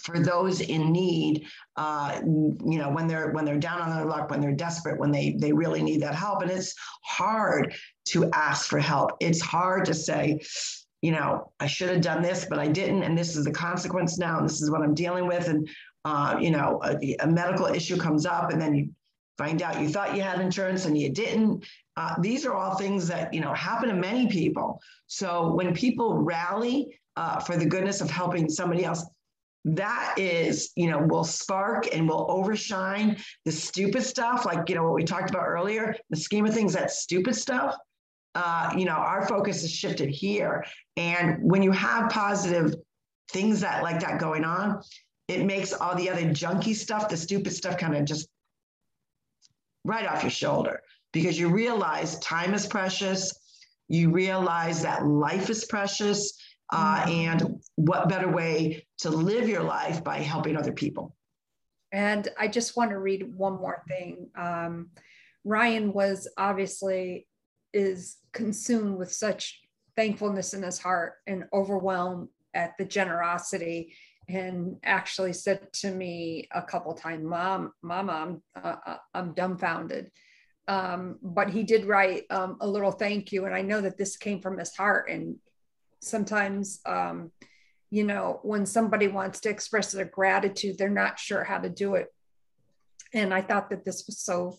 for 0.01 0.19
those 0.19 0.61
in 0.61 0.91
need 0.91 1.45
uh, 1.77 2.19
you 2.23 2.77
know 2.77 2.89
when 2.89 3.07
they're 3.07 3.31
when 3.31 3.45
they're 3.45 3.57
down 3.57 3.81
on 3.81 3.95
their 3.95 4.05
luck 4.05 4.29
when 4.29 4.41
they're 4.41 4.51
desperate 4.51 4.99
when 4.99 5.11
they 5.11 5.35
they 5.39 5.53
really 5.53 5.81
need 5.81 6.01
that 6.01 6.15
help. 6.15 6.41
And 6.41 6.51
it's 6.51 6.75
hard 7.03 7.73
to 8.09 8.29
ask 8.33 8.67
for 8.67 8.79
help. 8.79 9.11
It's 9.19 9.41
hard 9.41 9.85
to 9.85 9.93
say 9.93 10.39
you 11.01 11.13
know 11.13 11.49
i 11.61 11.65
should 11.65 11.89
have 11.89 12.01
done 12.01 12.21
this 12.21 12.45
but 12.49 12.59
i 12.59 12.67
didn't 12.67 13.03
and 13.03 13.17
this 13.17 13.37
is 13.37 13.45
the 13.45 13.51
consequence 13.51 14.17
now 14.17 14.37
and 14.37 14.45
this 14.45 14.61
is 14.61 14.69
what 14.69 14.81
i'm 14.81 14.93
dealing 14.93 15.27
with 15.27 15.47
and 15.47 15.65
uh, 16.03 16.35
you 16.41 16.51
know 16.51 16.81
a, 16.83 17.15
a 17.21 17.27
medical 17.27 17.67
issue 17.67 17.95
comes 17.95 18.25
up 18.25 18.51
and 18.51 18.61
then 18.61 18.75
you 18.75 18.89
find 19.39 19.61
out 19.61 19.81
you 19.81 19.87
thought 19.87 20.17
you 20.17 20.21
had 20.21 20.41
insurance 20.41 20.85
and 20.85 20.97
you 20.97 21.09
didn't. 21.09 21.65
Uh, 21.95 22.13
these 22.19 22.45
are 22.45 22.53
all 22.53 22.75
things 22.75 23.07
that 23.07 23.33
you 23.33 23.39
know 23.39 23.53
happen 23.53 23.87
to 23.87 23.95
many 23.95 24.27
people. 24.27 24.79
So 25.07 25.53
when 25.53 25.73
people 25.73 26.13
rally 26.13 26.99
uh, 27.15 27.39
for 27.39 27.55
the 27.55 27.65
goodness 27.65 28.01
of 28.01 28.09
helping 28.11 28.49
somebody 28.49 28.83
else 28.83 29.05
that 29.65 30.15
is, 30.17 30.71
you 30.75 30.89
know, 30.89 30.99
will 30.99 31.23
spark 31.23 31.93
and 31.93 32.07
will 32.07 32.25
overshine 32.29 33.17
the 33.45 33.51
stupid 33.51 34.03
stuff, 34.03 34.45
like, 34.45 34.69
you 34.69 34.75
know, 34.75 34.83
what 34.83 34.93
we 34.93 35.03
talked 35.03 35.29
about 35.29 35.45
earlier, 35.45 35.95
the 36.09 36.17
scheme 36.17 36.45
of 36.45 36.53
things, 36.53 36.73
that 36.73 36.91
stupid 36.91 37.35
stuff. 37.35 37.75
Uh, 38.35 38.71
you 38.77 38.85
know, 38.85 38.93
our 38.93 39.27
focus 39.27 39.63
is 39.63 39.71
shifted 39.71 40.09
here. 40.09 40.63
And 40.95 41.37
when 41.41 41.61
you 41.63 41.71
have 41.71 42.09
positive 42.09 42.75
things 43.31 43.61
that 43.61 43.83
like 43.83 43.99
that 43.99 44.19
going 44.19 44.45
on, 44.45 44.81
it 45.27 45.45
makes 45.45 45.73
all 45.73 45.95
the 45.95 46.09
other 46.09 46.23
junky 46.23 46.73
stuff, 46.73 47.09
the 47.09 47.17
stupid 47.17 47.51
stuff 47.53 47.77
kind 47.77 47.95
of 47.95 48.05
just 48.05 48.29
right 49.83 50.07
off 50.07 50.23
your 50.23 50.31
shoulder 50.31 50.81
because 51.11 51.37
you 51.37 51.49
realize 51.49 52.19
time 52.19 52.53
is 52.53 52.65
precious. 52.65 53.33
You 53.87 54.11
realize 54.11 54.83
that 54.83 55.05
life 55.05 55.49
is 55.49 55.65
precious 55.65 56.33
uh, 56.71 57.05
and 57.07 57.61
what 57.75 58.09
better 58.09 58.29
way 58.29 58.85
to 58.99 59.09
live 59.09 59.49
your 59.49 59.63
life 59.63 60.03
by 60.03 60.17
helping 60.17 60.55
other 60.55 60.71
people. 60.71 61.15
And 61.91 62.27
I 62.37 62.47
just 62.47 62.77
want 62.77 62.91
to 62.91 62.99
read 62.99 63.35
one 63.35 63.53
more 63.53 63.83
thing. 63.87 64.29
Um, 64.37 64.89
Ryan 65.43 65.93
was 65.93 66.27
obviously 66.37 67.27
is 67.73 68.17
consumed 68.33 68.97
with 68.97 69.11
such 69.11 69.59
thankfulness 69.95 70.53
in 70.53 70.63
his 70.63 70.79
heart 70.79 71.13
and 71.27 71.45
overwhelmed 71.53 72.29
at 72.53 72.73
the 72.77 72.85
generosity 72.85 73.93
and 74.27 74.77
actually 74.83 75.33
said 75.33 75.71
to 75.73 75.91
me 75.91 76.47
a 76.51 76.61
couple 76.61 76.93
times 76.93 77.23
mom 77.23 77.71
mama 77.81 78.13
i'm 78.13 78.63
uh, 78.63 78.75
uh, 78.85 78.97
i'm 79.13 79.33
dumbfounded 79.33 80.09
um, 80.67 81.17
but 81.23 81.49
he 81.49 81.63
did 81.63 81.85
write 81.85 82.23
um, 82.29 82.57
a 82.61 82.67
little 82.67 82.91
thank 82.91 83.31
you 83.31 83.45
and 83.45 83.55
i 83.55 83.61
know 83.61 83.81
that 83.81 83.97
this 83.97 84.17
came 84.17 84.39
from 84.39 84.57
his 84.57 84.75
heart 84.75 85.09
and 85.09 85.35
sometimes 86.01 86.79
um, 86.85 87.31
you 87.89 88.03
know 88.03 88.39
when 88.43 88.65
somebody 88.65 89.07
wants 89.07 89.39
to 89.39 89.49
express 89.49 89.91
their 89.91 90.05
gratitude 90.05 90.77
they're 90.77 90.89
not 90.89 91.19
sure 91.19 91.43
how 91.43 91.57
to 91.57 91.69
do 91.69 91.95
it 91.95 92.13
and 93.13 93.33
i 93.33 93.41
thought 93.41 93.69
that 93.69 93.83
this 93.83 94.05
was 94.07 94.19
so 94.19 94.57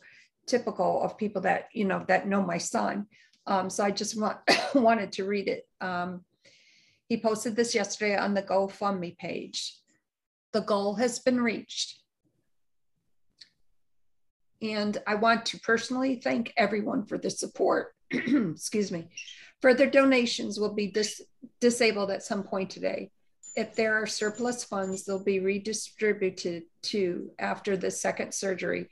typical 0.51 1.03
of 1.03 1.17
people 1.17 1.43
that, 1.43 1.69
you 1.73 1.85
know, 1.85 2.05
that 2.09 2.27
know 2.27 2.43
my 2.43 2.59
son. 2.59 3.07
Um, 3.47 3.71
so 3.71 3.85
I 3.85 3.91
just 3.91 4.21
want, 4.21 4.39
wanted 4.75 5.13
to 5.13 5.25
read 5.25 5.49
it. 5.49 5.67
Um, 5.81 6.25
he 7.09 7.21
posted 7.21 7.57
this 7.57 7.75
yesterday 7.75 8.17
on 8.17 8.35
the 8.35 8.43
GoFundMe 8.43 9.17
page. 9.17 9.77
The 10.53 10.61
goal 10.61 10.95
has 10.97 11.21
been 11.21 11.41
reached. 11.41 11.99
And 14.63 14.99
I 15.07 15.15
want 15.15 15.47
to 15.47 15.61
personally 15.61 16.17
thank 16.17 16.53
everyone 16.57 17.07
for 17.07 17.17
the 17.17 17.31
support. 17.31 17.95
Excuse 18.11 18.93
me. 18.93 19.09
Further 19.63 19.87
donations 19.87 20.59
will 20.59 20.75
be 20.75 20.87
dis 20.87 21.21
disabled 21.61 22.11
at 22.11 22.23
some 22.23 22.43
point 22.43 22.71
today. 22.71 23.11
If 23.57 23.75
there 23.75 23.95
are 23.95 24.07
surplus 24.07 24.65
funds, 24.65 25.05
they'll 25.05 25.23
be 25.23 25.41
redistributed 25.41 26.65
to 26.83 27.31
after 27.39 27.77
the 27.77 27.91
second 27.91 28.33
surgery 28.33 28.89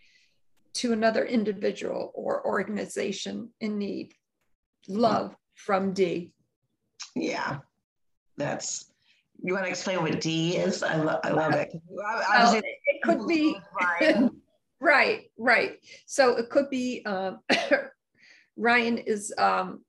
to 0.75 0.93
another 0.93 1.25
individual 1.25 2.13
or 2.15 2.47
organization 2.47 3.51
in 3.61 3.79
need. 3.79 4.15
Love 4.89 5.35
from 5.55 5.93
D. 5.93 6.33
Yeah, 7.15 7.59
that's, 8.37 8.91
you 9.43 9.55
want 9.55 9.65
to 9.65 9.71
explain 9.71 10.03
what 10.03 10.21
D 10.21 10.57
is? 10.57 10.83
I, 10.83 10.97
lo- 10.97 11.21
I 11.25 11.31
love 11.31 11.55
it. 11.55 11.73
Well, 11.89 12.61
it 12.63 13.03
could 13.03 13.27
be, 13.27 13.57
right, 14.81 15.31
right. 15.39 15.79
So 16.07 16.37
it 16.37 16.51
could 16.51 16.69
be, 16.69 17.05
um, 17.07 17.41
Ryan 18.57 18.99
is, 18.99 19.33
um, 19.39 19.85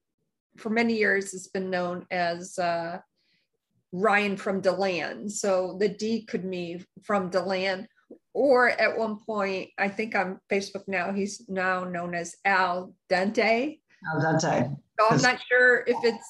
for 0.60 0.70
many 0.70 0.96
years 0.98 1.32
has 1.32 1.48
been 1.48 1.70
known 1.70 2.06
as, 2.12 2.58
uh, 2.60 3.00
Ryan 3.92 4.38
from 4.38 4.62
Deland. 4.62 5.32
So 5.32 5.78
the 5.80 5.90
D 5.90 6.24
could 6.24 6.46
mean 6.46 6.86
from 7.04 7.30
Deland. 7.30 7.88
Or 8.34 8.70
at 8.70 8.98
one 8.98 9.18
point, 9.26 9.72
I 9.78 9.88
think 9.90 10.16
on 10.16 10.40
Facebook 10.50 10.88
now, 10.88 11.12
he's 11.12 11.50
now 11.50 11.84
known 11.84 12.14
as 12.14 12.36
Al 12.46 12.94
Dente. 13.10 13.80
Al 14.14 14.22
dente. 14.22 14.78
So 15.00 15.06
I'm 15.10 15.22
not 15.22 15.40
sure 15.50 15.84
if 15.88 15.98
it's 16.04 16.28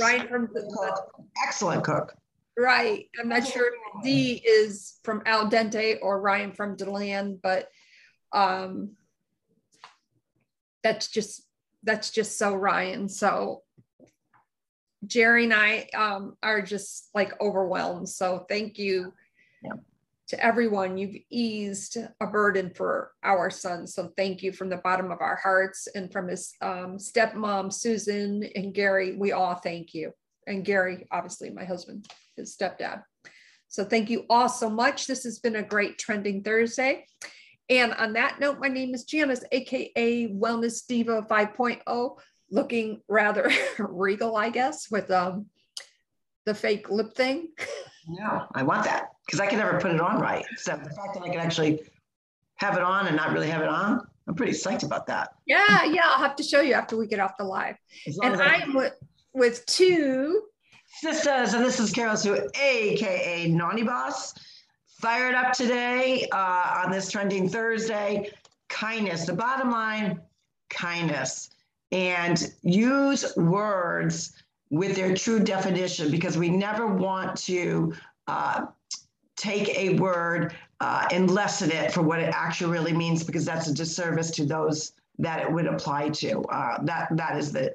Ryan 0.00 0.28
from 0.28 0.48
the, 0.52 0.62
Cook. 0.62 1.26
Excellent 1.46 1.84
cook. 1.84 2.14
right. 2.58 3.06
I'm 3.20 3.28
not 3.28 3.46
sure 3.46 3.66
if 3.66 4.02
D 4.02 4.42
is 4.46 4.98
from 5.04 5.22
Al 5.26 5.50
Dente 5.50 5.98
or 6.02 6.20
Ryan 6.20 6.52
from 6.52 6.76
Deland, 6.76 7.40
but 7.42 7.68
um 8.32 8.96
that's 10.82 11.08
just 11.08 11.46
that's 11.84 12.10
just 12.10 12.38
so 12.38 12.54
Ryan. 12.54 13.08
So 13.08 13.62
Jerry 15.06 15.44
and 15.44 15.54
I 15.54 15.88
um, 15.96 16.36
are 16.42 16.62
just 16.62 17.10
like 17.14 17.40
overwhelmed. 17.40 18.08
So 18.08 18.46
thank 18.48 18.78
you 18.78 19.12
Yeah. 19.62 19.72
to 20.28 20.44
everyone. 20.44 20.96
You've 20.96 21.16
eased 21.30 21.98
a 22.20 22.26
burden 22.26 22.70
for 22.74 23.12
our 23.22 23.50
son. 23.50 23.86
So 23.86 24.12
thank 24.16 24.42
you 24.42 24.52
from 24.52 24.68
the 24.68 24.76
bottom 24.78 25.10
of 25.10 25.20
our 25.20 25.36
hearts 25.36 25.88
and 25.94 26.12
from 26.12 26.28
his 26.28 26.54
um, 26.60 26.98
stepmom, 26.98 27.72
Susan 27.72 28.44
and 28.54 28.72
Gary. 28.72 29.16
We 29.16 29.32
all 29.32 29.56
thank 29.56 29.94
you. 29.94 30.12
And 30.46 30.64
Gary, 30.64 31.06
obviously, 31.10 31.50
my 31.50 31.64
husband, 31.64 32.08
his 32.36 32.56
stepdad. 32.56 33.02
So 33.68 33.84
thank 33.84 34.10
you 34.10 34.24
all 34.28 34.48
so 34.48 34.68
much. 34.68 35.06
This 35.06 35.24
has 35.24 35.38
been 35.38 35.56
a 35.56 35.62
great 35.62 35.98
trending 35.98 36.42
Thursday. 36.42 37.06
And 37.68 37.94
on 37.94 38.12
that 38.14 38.38
note, 38.38 38.58
my 38.60 38.68
name 38.68 38.94
is 38.94 39.04
Janice, 39.04 39.44
AKA 39.50 40.28
Wellness 40.28 40.86
Diva 40.86 41.22
5.0 41.22 42.16
looking 42.52 43.00
rather 43.08 43.50
regal, 43.78 44.36
I 44.36 44.50
guess, 44.50 44.88
with 44.90 45.10
um, 45.10 45.46
the 46.44 46.54
fake 46.54 46.90
lip 46.90 47.14
thing. 47.14 47.48
No, 48.06 48.46
I 48.54 48.62
want 48.62 48.84
that 48.84 49.08
because 49.26 49.40
I 49.40 49.46
can 49.46 49.58
never 49.58 49.80
put 49.80 49.90
it 49.92 50.00
on 50.00 50.20
right. 50.20 50.44
So 50.56 50.72
the 50.72 50.90
fact 50.90 51.14
that 51.14 51.22
I 51.22 51.28
can 51.30 51.40
actually 51.40 51.80
have 52.56 52.76
it 52.76 52.82
on 52.82 53.06
and 53.06 53.16
not 53.16 53.32
really 53.32 53.48
have 53.48 53.62
it 53.62 53.68
on, 53.68 54.00
I'm 54.28 54.34
pretty 54.34 54.52
psyched 54.52 54.84
about 54.84 55.06
that. 55.06 55.30
Yeah, 55.46 55.84
yeah, 55.84 56.02
I'll 56.04 56.22
have 56.22 56.36
to 56.36 56.42
show 56.42 56.60
you 56.60 56.74
after 56.74 56.96
we 56.96 57.06
get 57.06 57.18
off 57.18 57.32
the 57.38 57.44
live. 57.44 57.76
And 58.22 58.40
I- 58.40 58.56
I'm 58.56 58.74
with, 58.74 58.94
with 59.32 59.66
two. 59.66 60.42
Sisters, 61.00 61.54
and 61.54 61.64
this 61.64 61.80
is 61.80 61.90
Carol 61.90 62.16
Sue, 62.18 62.48
aka 62.54 63.48
Naughty 63.48 63.82
Boss. 63.82 64.34
Fired 65.00 65.34
up 65.34 65.52
today 65.52 66.28
uh, 66.32 66.82
on 66.84 66.90
this 66.92 67.10
trending 67.10 67.48
Thursday. 67.48 68.30
Kindness. 68.68 69.24
The 69.26 69.32
bottom 69.32 69.70
line, 69.70 70.20
kindness. 70.68 71.51
And 71.92 72.52
use 72.62 73.36
words 73.36 74.32
with 74.70 74.96
their 74.96 75.14
true 75.14 75.38
definition 75.38 76.10
because 76.10 76.38
we 76.38 76.48
never 76.48 76.86
want 76.86 77.36
to 77.36 77.92
uh, 78.26 78.66
take 79.36 79.68
a 79.76 79.98
word 79.98 80.54
uh, 80.80 81.06
and 81.12 81.30
lessen 81.30 81.70
it 81.70 81.92
for 81.92 82.02
what 82.02 82.18
it 82.18 82.32
actually 82.34 82.72
really 82.72 82.92
means 82.92 83.22
because 83.22 83.44
that's 83.44 83.68
a 83.68 83.74
disservice 83.74 84.30
to 84.30 84.46
those 84.46 84.92
that 85.18 85.40
it 85.40 85.52
would 85.52 85.66
apply 85.66 86.08
to. 86.08 86.40
Uh, 86.44 86.82
that 86.84 87.08
that 87.16 87.36
is 87.36 87.52
the 87.52 87.74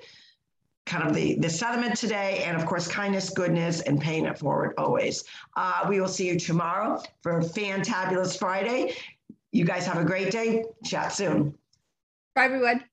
kind 0.87 1.07
of 1.07 1.13
the, 1.13 1.35
the 1.35 1.49
sentiment 1.49 1.95
today. 1.95 2.43
And 2.45 2.57
of 2.57 2.65
course, 2.65 2.87
kindness, 2.87 3.29
goodness, 3.29 3.81
and 3.81 4.01
paying 4.01 4.25
it 4.25 4.39
forward 4.39 4.73
always. 4.77 5.23
Uh, 5.55 5.85
we 5.87 6.01
will 6.01 6.07
see 6.07 6.27
you 6.27 6.39
tomorrow 6.39 7.01
for 7.21 7.39
a 7.39 7.43
fantabulous 7.43 8.39
Friday. 8.39 8.95
You 9.51 9.65
guys 9.65 9.85
have 9.85 9.97
a 9.97 10.05
great 10.05 10.31
day. 10.31 10.63
Chat 10.83 11.13
soon. 11.13 11.53
Bye, 12.33 12.45
everyone. 12.45 12.86